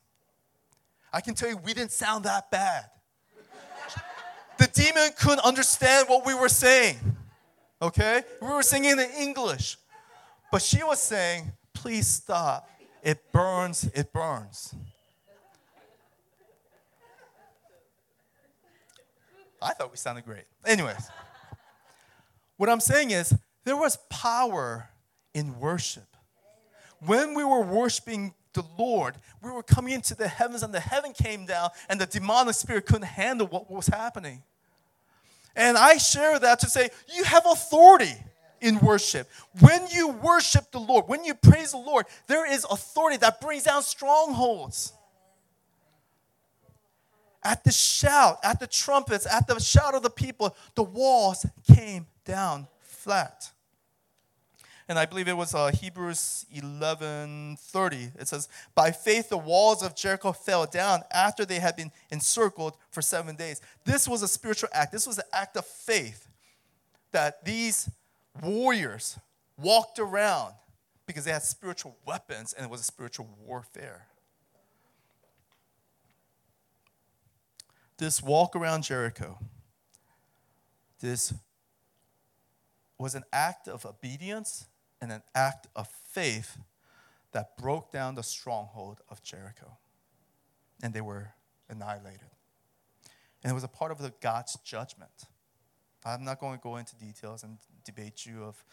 I 1.12 1.20
can 1.20 1.34
tell 1.34 1.48
you, 1.48 1.56
we 1.56 1.74
didn't 1.74 1.92
sound 1.92 2.24
that 2.24 2.50
bad. 2.50 2.84
the 4.58 4.66
demon 4.66 5.10
couldn't 5.18 5.40
understand 5.40 6.08
what 6.08 6.26
we 6.26 6.34
were 6.34 6.48
saying. 6.48 6.98
Okay? 7.80 8.22
We 8.40 8.48
were 8.48 8.62
singing 8.62 8.92
in 8.92 9.10
English. 9.18 9.76
But 10.50 10.62
she 10.62 10.82
was 10.82 11.00
saying, 11.00 11.52
please 11.72 12.06
stop. 12.06 12.68
It 13.02 13.32
burns, 13.32 13.88
it 13.94 14.12
burns. 14.12 14.74
I 19.60 19.72
thought 19.72 19.90
we 19.90 19.96
sounded 19.96 20.24
great. 20.24 20.44
Anyways, 20.64 21.08
what 22.56 22.68
I'm 22.68 22.80
saying 22.80 23.10
is 23.10 23.34
there 23.64 23.76
was 23.76 23.98
power 24.08 24.90
in 25.34 25.58
worship. 25.58 26.16
When 27.00 27.34
we 27.34 27.44
were 27.44 27.62
worshiping 27.62 28.34
the 28.58 28.82
Lord, 28.82 29.14
we 29.42 29.50
were 29.50 29.62
coming 29.62 29.94
into 29.94 30.14
the 30.14 30.26
heavens 30.26 30.62
and 30.62 30.74
the 30.74 30.80
heaven 30.80 31.12
came 31.12 31.46
down 31.46 31.70
and 31.88 32.00
the 32.00 32.06
demonic 32.06 32.54
spirit 32.54 32.86
couldn't 32.86 33.02
handle 33.02 33.46
what 33.46 33.70
was 33.70 33.86
happening. 33.86 34.42
And 35.54 35.76
I 35.78 35.96
share 35.98 36.38
that 36.38 36.60
to 36.60 36.66
say 36.66 36.90
you 37.14 37.24
have 37.24 37.44
authority 37.46 38.14
in 38.60 38.80
worship. 38.80 39.28
When 39.60 39.86
you 39.88 40.08
worship 40.08 40.72
the 40.72 40.80
Lord, 40.80 41.06
when 41.06 41.24
you 41.24 41.34
praise 41.34 41.70
the 41.70 41.78
Lord, 41.78 42.06
there 42.26 42.50
is 42.50 42.66
authority 42.68 43.18
that 43.18 43.40
brings 43.40 43.64
down 43.64 43.82
strongholds. 43.82 44.92
At 47.44 47.62
the 47.62 47.70
shout, 47.70 48.38
at 48.42 48.58
the 48.58 48.66
trumpets, 48.66 49.24
at 49.24 49.46
the 49.46 49.60
shout 49.60 49.94
of 49.94 50.02
the 50.02 50.10
people, 50.10 50.56
the 50.74 50.82
walls 50.82 51.46
came 51.72 52.06
down 52.24 52.66
flat. 52.80 53.52
And 54.88 54.98
I 54.98 55.04
believe 55.04 55.28
it 55.28 55.36
was 55.36 55.54
uh, 55.54 55.70
Hebrews 55.70 56.46
11:30. 56.54 58.18
It 58.18 58.26
says, 58.26 58.48
"By 58.74 58.90
faith 58.90 59.28
the 59.28 59.36
walls 59.36 59.82
of 59.82 59.94
Jericho 59.94 60.32
fell 60.32 60.64
down 60.64 61.02
after 61.10 61.44
they 61.44 61.58
had 61.58 61.76
been 61.76 61.92
encircled 62.10 62.76
for 62.90 63.02
7 63.02 63.36
days." 63.36 63.60
This 63.84 64.08
was 64.08 64.22
a 64.22 64.28
spiritual 64.28 64.70
act. 64.72 64.92
This 64.92 65.06
was 65.06 65.18
an 65.18 65.26
act 65.32 65.56
of 65.58 65.66
faith 65.66 66.26
that 67.12 67.44
these 67.44 67.90
warriors 68.42 69.18
walked 69.58 69.98
around 69.98 70.54
because 71.04 71.24
they 71.24 71.32
had 71.32 71.42
spiritual 71.42 71.96
weapons 72.06 72.54
and 72.54 72.64
it 72.64 72.70
was 72.70 72.80
a 72.80 72.84
spiritual 72.84 73.28
warfare. 73.44 74.06
This 77.98 78.22
walk 78.22 78.54
around 78.54 78.84
Jericho, 78.84 79.38
this 81.00 81.34
was 82.96 83.14
an 83.14 83.24
act 83.32 83.68
of 83.68 83.84
obedience 83.84 84.67
and 85.00 85.12
an 85.12 85.22
act 85.34 85.66
of 85.76 85.88
faith 85.88 86.58
that 87.32 87.56
broke 87.56 87.92
down 87.92 88.14
the 88.14 88.22
stronghold 88.22 89.00
of 89.08 89.22
Jericho. 89.22 89.78
And 90.82 90.94
they 90.94 91.00
were 91.00 91.32
annihilated. 91.68 92.30
And 93.42 93.50
it 93.50 93.54
was 93.54 93.64
a 93.64 93.68
part 93.68 93.92
of 93.92 93.98
the 93.98 94.12
God's 94.20 94.56
judgment. 94.64 95.26
I'm 96.04 96.24
not 96.24 96.40
going 96.40 96.56
to 96.56 96.62
go 96.62 96.76
into 96.76 96.96
details 96.96 97.42
and 97.42 97.58
debate 97.84 98.24
you 98.24 98.44
of, 98.44 98.64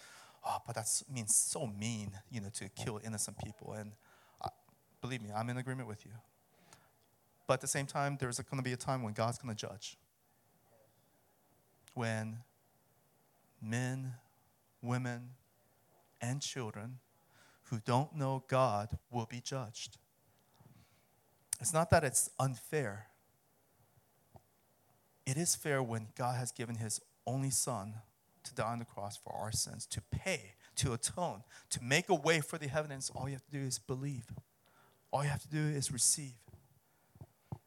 oh, 0.45 0.57
but 0.65 0.75
that 0.75 0.87
means 1.13 1.35
so 1.35 1.67
mean, 1.67 2.11
you 2.31 2.41
know, 2.41 2.49
to 2.55 2.69
kill 2.69 2.99
innocent 3.03 3.37
people. 3.43 3.73
And 3.73 3.91
uh, 4.41 4.49
believe 5.01 5.21
me, 5.21 5.29
I'm 5.35 5.49
in 5.49 5.57
agreement 5.57 5.87
with 5.87 6.05
you. 6.05 6.11
But 7.47 7.55
at 7.55 7.61
the 7.61 7.67
same 7.67 7.85
time, 7.85 8.17
there's 8.19 8.39
going 8.39 8.57
to 8.57 8.63
be 8.63 8.73
a 8.73 8.77
time 8.77 9.03
when 9.03 9.13
God's 9.13 9.37
going 9.37 9.55
to 9.55 9.67
judge. 9.67 9.97
When 11.93 12.37
men, 13.61 14.13
women, 14.81 15.29
and 16.25 16.41
children 16.41 16.99
who 17.69 17.79
don't 17.85 18.15
know 18.15 18.43
God 18.47 18.97
will 19.11 19.27
be 19.29 19.41
judged. 19.41 19.97
It's 21.59 21.73
not 21.73 21.89
that 21.89 22.03
it's 22.03 22.29
unfair. 22.39 23.07
It 25.25 25.37
is 25.37 25.55
fair 25.55 25.81
when 25.81 26.07
God 26.17 26.37
has 26.37 26.51
given 26.51 26.75
his 26.75 27.01
only 27.25 27.49
Son 27.49 27.95
to 28.43 28.53
die 28.53 28.71
on 28.71 28.79
the 28.79 28.85
cross 28.85 29.17
for 29.17 29.33
our 29.33 29.51
sins, 29.51 29.85
to 29.87 30.01
pay, 30.11 30.53
to 30.75 30.93
atone, 30.93 31.43
to 31.71 31.83
make 31.83 32.09
a 32.09 32.15
way 32.15 32.41
for 32.41 32.57
the 32.57 32.67
heavens. 32.67 33.11
All 33.15 33.27
you 33.27 33.33
have 33.33 33.45
to 33.45 33.51
do 33.51 33.65
is 33.65 33.79
believe. 33.79 34.25
All 35.11 35.23
you 35.23 35.29
have 35.29 35.41
to 35.41 35.49
do 35.49 35.57
is 35.57 35.91
receive. 35.91 36.35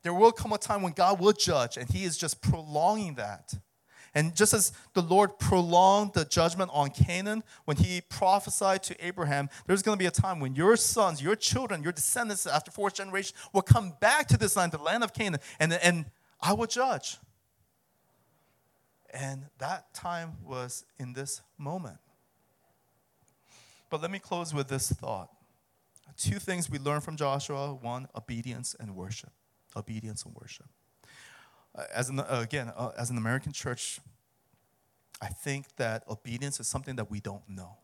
There 0.02 0.14
will 0.14 0.32
come 0.32 0.52
a 0.52 0.58
time 0.58 0.82
when 0.82 0.92
God 0.92 1.18
will 1.18 1.32
judge, 1.32 1.76
and 1.76 1.90
He 1.90 2.04
is 2.04 2.16
just 2.16 2.40
prolonging 2.40 3.14
that. 3.14 3.54
And 4.18 4.34
just 4.34 4.52
as 4.52 4.72
the 4.94 5.00
Lord 5.00 5.38
prolonged 5.38 6.14
the 6.14 6.24
judgment 6.24 6.72
on 6.74 6.90
Canaan 6.90 7.44
when 7.66 7.76
he 7.76 8.00
prophesied 8.00 8.82
to 8.82 9.06
Abraham, 9.06 9.48
there's 9.68 9.80
going 9.80 9.96
to 9.96 9.98
be 9.98 10.06
a 10.06 10.10
time 10.10 10.40
when 10.40 10.56
your 10.56 10.76
sons, 10.76 11.22
your 11.22 11.36
children, 11.36 11.84
your 11.84 11.92
descendants 11.92 12.44
after 12.44 12.72
fourth 12.72 12.94
generation 12.94 13.36
will 13.52 13.62
come 13.62 13.92
back 14.00 14.26
to 14.26 14.36
this 14.36 14.56
land, 14.56 14.72
the 14.72 14.78
land 14.78 15.04
of 15.04 15.14
Canaan, 15.14 15.38
and, 15.60 15.72
and 15.72 16.06
I 16.40 16.52
will 16.52 16.66
judge. 16.66 17.18
And 19.14 19.44
that 19.58 19.94
time 19.94 20.38
was 20.44 20.84
in 20.98 21.12
this 21.12 21.40
moment. 21.56 21.98
But 23.88 24.02
let 24.02 24.10
me 24.10 24.18
close 24.18 24.52
with 24.52 24.66
this 24.66 24.90
thought. 24.90 25.30
Two 26.16 26.40
things 26.40 26.68
we 26.68 26.80
learn 26.80 27.02
from 27.02 27.16
Joshua 27.16 27.72
one, 27.72 28.08
obedience 28.16 28.74
and 28.80 28.96
worship. 28.96 29.30
Obedience 29.76 30.24
and 30.24 30.34
worship. 30.34 30.66
As 31.94 32.08
an, 32.08 32.20
again, 32.28 32.72
uh, 32.76 32.90
as 32.96 33.10
an 33.10 33.16
American 33.16 33.52
church, 33.52 34.00
I 35.20 35.28
think 35.28 35.66
that 35.76 36.04
obedience 36.08 36.60
is 36.60 36.68
something 36.68 36.96
that 36.96 37.10
we 37.10 37.20
don't 37.20 37.48
know. 37.48 37.76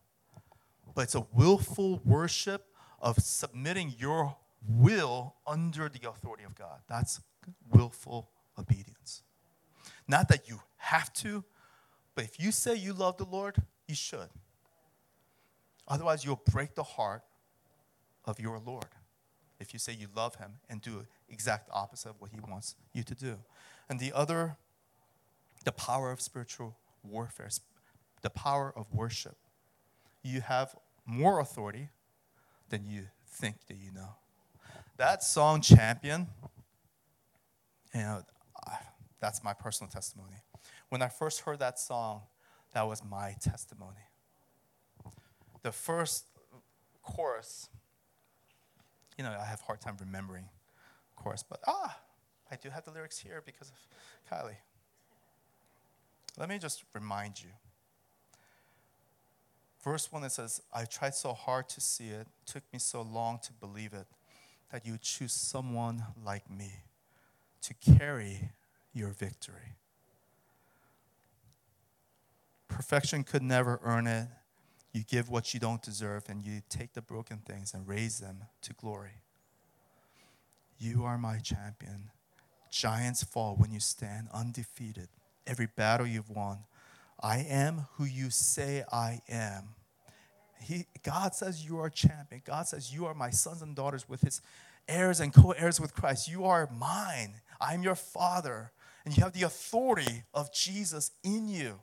But 0.95 1.03
it's 1.03 1.15
a 1.15 1.27
willful 1.33 2.01
worship 2.05 2.67
of 3.01 3.19
submitting 3.19 3.95
your 3.99 4.37
will 4.67 5.35
under 5.47 5.89
the 5.89 6.09
authority 6.09 6.45
of 6.45 6.55
God. 6.55 6.81
That's 6.89 7.21
willful 7.71 8.31
obedience. 8.59 9.23
Not 10.07 10.29
that 10.29 10.49
you 10.49 10.61
have 10.77 11.13
to, 11.15 11.45
but 12.15 12.25
if 12.25 12.39
you 12.39 12.53
say 12.53 12.75
you 12.77 12.93
love 12.93 13.17
the 13.17 13.25
Lord, 13.25 13.57
you 13.89 13.95
should. 13.95 14.29
Otherwise, 15.89 16.25
you'll 16.25 16.43
break 16.51 16.75
the 16.75 16.83
heart 16.83 17.23
of 18.25 18.41
your 18.41 18.59
Lord 18.59 18.87
if 19.61 19.73
you 19.73 19.79
say 19.79 19.93
you 19.93 20.09
love 20.15 20.37
him 20.37 20.53
and 20.69 20.81
do 20.81 21.07
exact 21.29 21.69
opposite 21.73 22.11
of 22.11 22.21
what 22.21 22.31
he 22.31 22.39
wants 22.49 22.77
you 22.93 23.03
to 23.03 23.15
do. 23.15 23.37
And 23.89 24.01
the 24.01 24.13
other, 24.13 24.57
the 25.65 25.73
power 25.73 26.11
of 26.11 26.21
spiritual 26.21 26.77
warfare, 27.03 27.51
the 28.23 28.31
power 28.31 28.73
of 28.75 28.93
worship. 28.93 29.37
You 30.23 30.41
have 30.41 30.75
more 31.05 31.41
authority 31.41 31.91
than 32.71 32.87
you 32.87 33.09
think 33.27 33.67
that 33.69 33.77
you 33.77 33.93
know. 33.93 34.17
That 34.97 35.23
song, 35.23 35.61
Champion, 35.61 36.29
you 37.95 38.01
know, 38.01 38.23
that's 39.21 39.43
my 39.43 39.53
personal 39.53 39.91
testimony. 39.91 40.37
When 40.89 41.03
I 41.03 41.09
first 41.09 41.41
heard 41.41 41.59
that 41.59 41.79
song, 41.79 42.23
that 42.73 42.87
was 42.87 43.03
my 43.05 43.35
testimony. 43.41 44.09
The 45.63 45.73
first 45.73 46.27
chorus, 47.03 47.69
you 49.17 49.25
know, 49.25 49.31
I 49.31 49.45
have 49.45 49.61
a 49.61 49.65
hard 49.65 49.81
time 49.81 49.97
remembering 50.01 50.49
chorus, 51.17 51.43
but 51.43 51.61
ah, 51.67 51.99
I 52.55 52.57
do 52.57 52.71
have 52.71 52.85
the 52.85 52.93
lyrics 52.93 53.19
here 53.19 53.43
because 53.45 53.73
of 53.73 53.77
Kylie. 54.31 54.55
Let 56.39 56.49
me 56.49 56.59
just 56.59 56.85
remind 56.95 57.43
you. 57.43 57.49
Verse 59.83 60.13
1 60.13 60.23
it 60.23 60.31
says, 60.31 60.63
I 60.73 60.85
tried 60.85 61.17
so 61.17 61.33
hard 61.33 61.69
to 61.71 61.81
see 61.81 62.11
it, 62.11 62.29
took 62.47 62.63
me 62.73 62.79
so 62.79 63.03
long 63.03 63.41
to 63.43 63.53
believe 63.53 63.93
it, 63.93 64.07
that 64.71 64.87
you 64.87 64.99
choose 65.03 65.33
someone 65.33 66.05
like 66.25 66.49
me 66.49 66.71
to 67.63 67.75
carry 67.99 68.53
your 68.93 69.11
victory. 69.11 69.75
Perfection 72.69 73.25
could 73.25 73.43
never 73.43 73.81
earn 73.83 74.07
it. 74.07 74.29
You 74.93 75.03
give 75.03 75.29
what 75.29 75.55
you 75.55 75.59
don't 75.59 75.83
deserve, 75.83 76.29
and 76.29 76.45
you 76.45 76.63
take 76.69 76.93
the 76.93 77.03
broken 77.03 77.39
things 77.39 77.75
and 77.75 77.89
raise 77.89 78.21
them 78.21 78.45
to 78.63 78.73
glory. 78.75 79.23
You 80.79 81.03
are 81.03 81.19
my 81.19 81.39
champion. 81.39 82.11
Giants 82.75 83.23
fall 83.23 83.55
when 83.55 83.71
you 83.71 83.79
stand 83.79 84.27
undefeated. 84.35 85.07
Every 85.47 85.69
battle 85.77 86.09
you've 86.09 86.29
won. 86.29 86.59
I 87.23 87.39
am 87.39 87.87
who 87.93 88.05
you 88.05 88.31
say 88.31 88.83
I 88.93 89.21
am. 89.29 89.69
He, 90.61 90.87
God 91.05 91.37
says 91.37 91.65
you 91.65 91.79
are 91.79 91.87
a 91.87 91.91
champion. 91.91 92.43
God 92.45 92.67
says 92.67 92.93
you 92.93 93.07
are 93.07 93.15
my 93.15 93.31
sons 93.31 93.63
and 93.63 93.77
daughters 93.77 94.09
with 94.09 94.23
his 94.23 94.41
heirs 94.89 95.21
and 95.21 95.33
co 95.33 95.53
heirs 95.53 95.81
with 95.81 95.95
Christ. 95.95 96.29
You 96.29 96.47
are 96.47 96.69
mine. 96.77 97.35
I'm 97.61 97.85
your 97.85 97.95
father. 97.95 98.73
And 99.05 99.17
you 99.17 99.23
have 99.23 99.35
the 99.35 99.43
authority 99.43 100.25
of 100.33 100.53
Jesus 100.53 101.13
in 101.23 101.49
you. 101.49 101.79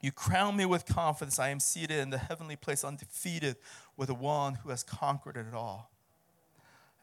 You 0.00 0.12
crown 0.12 0.56
me 0.56 0.64
with 0.64 0.86
confidence. 0.86 1.38
I 1.38 1.50
am 1.50 1.60
seated 1.60 1.98
in 1.98 2.08
the 2.08 2.16
heavenly 2.16 2.56
place, 2.56 2.84
undefeated, 2.84 3.56
with 3.98 4.08
the 4.08 4.14
one 4.14 4.54
who 4.54 4.70
has 4.70 4.82
conquered 4.82 5.36
it 5.36 5.52
all. 5.52 5.90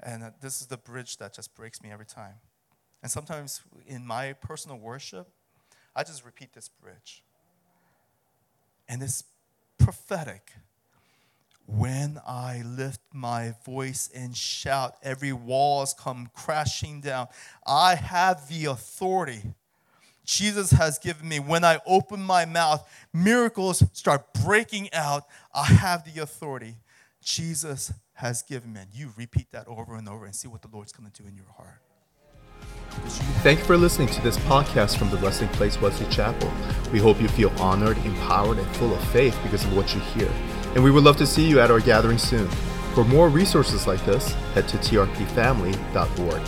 And 0.01 0.23
uh, 0.23 0.31
this 0.41 0.61
is 0.61 0.67
the 0.67 0.77
bridge 0.77 1.17
that 1.17 1.33
just 1.33 1.55
breaks 1.55 1.81
me 1.81 1.91
every 1.91 2.05
time. 2.05 2.35
And 3.01 3.11
sometimes 3.11 3.61
in 3.85 4.05
my 4.05 4.33
personal 4.33 4.77
worship, 4.77 5.27
I 5.95 6.03
just 6.03 6.25
repeat 6.25 6.53
this 6.53 6.69
bridge. 6.69 7.23
And 8.87 9.01
it's 9.01 9.23
prophetic. 9.77 10.53
When 11.65 12.19
I 12.25 12.63
lift 12.65 13.01
my 13.13 13.53
voice 13.65 14.09
and 14.15 14.35
shout, 14.35 14.95
every 15.03 15.33
walls 15.33 15.93
come 15.93 16.29
crashing 16.33 17.01
down. 17.01 17.27
I 17.65 17.95
have 17.95 18.47
the 18.47 18.65
authority 18.65 19.41
Jesus 20.27 20.71
has 20.71 20.99
given 20.99 21.27
me. 21.27 21.39
When 21.39 21.63
I 21.63 21.79
open 21.85 22.21
my 22.21 22.45
mouth, 22.45 22.87
miracles 23.13 23.83
start 23.93 24.33
breaking 24.45 24.93
out. 24.93 25.23
I 25.55 25.65
have 25.65 26.03
the 26.03 26.21
authority 26.21 26.75
Jesus 27.23 27.93
has 28.17 28.41
given 28.41 28.73
me. 28.73 28.81
And 28.81 28.93
you 28.93 29.11
repeat 29.15 29.51
that 29.51 29.67
over 29.67 29.95
and 29.95 30.07
over 30.09 30.25
and 30.25 30.35
see 30.35 30.47
what 30.47 30.61
the 30.61 30.67
Lord's 30.71 30.91
going 30.91 31.09
to 31.09 31.21
do 31.21 31.27
in 31.27 31.35
your 31.35 31.49
heart. 31.55 31.81
Thank 33.43 33.59
you 33.59 33.65
for 33.65 33.77
listening 33.77 34.07
to 34.09 34.21
this 34.21 34.37
podcast 34.39 34.97
from 34.97 35.09
the 35.11 35.17
Resting 35.17 35.47
Place 35.49 35.79
Wesley 35.79 36.07
Chapel. 36.07 36.51
We 36.91 36.99
hope 36.99 37.21
you 37.21 37.27
feel 37.27 37.49
honored, 37.61 37.97
empowered, 37.99 38.57
and 38.57 38.67
full 38.75 38.93
of 38.93 39.03
faith 39.09 39.37
because 39.43 39.63
of 39.63 39.75
what 39.75 39.93
you 39.93 40.01
hear. 40.01 40.29
And 40.73 40.83
we 40.83 40.91
would 40.91 41.03
love 41.03 41.17
to 41.17 41.27
see 41.27 41.47
you 41.47 41.59
at 41.59 41.69
our 41.69 41.79
gathering 41.79 42.17
soon. 42.17 42.47
For 42.95 43.03
more 43.03 43.29
resources 43.29 43.85
like 43.85 44.03
this, 44.05 44.33
head 44.53 44.67
to 44.69 44.77
trpfamily.org. 44.77 46.41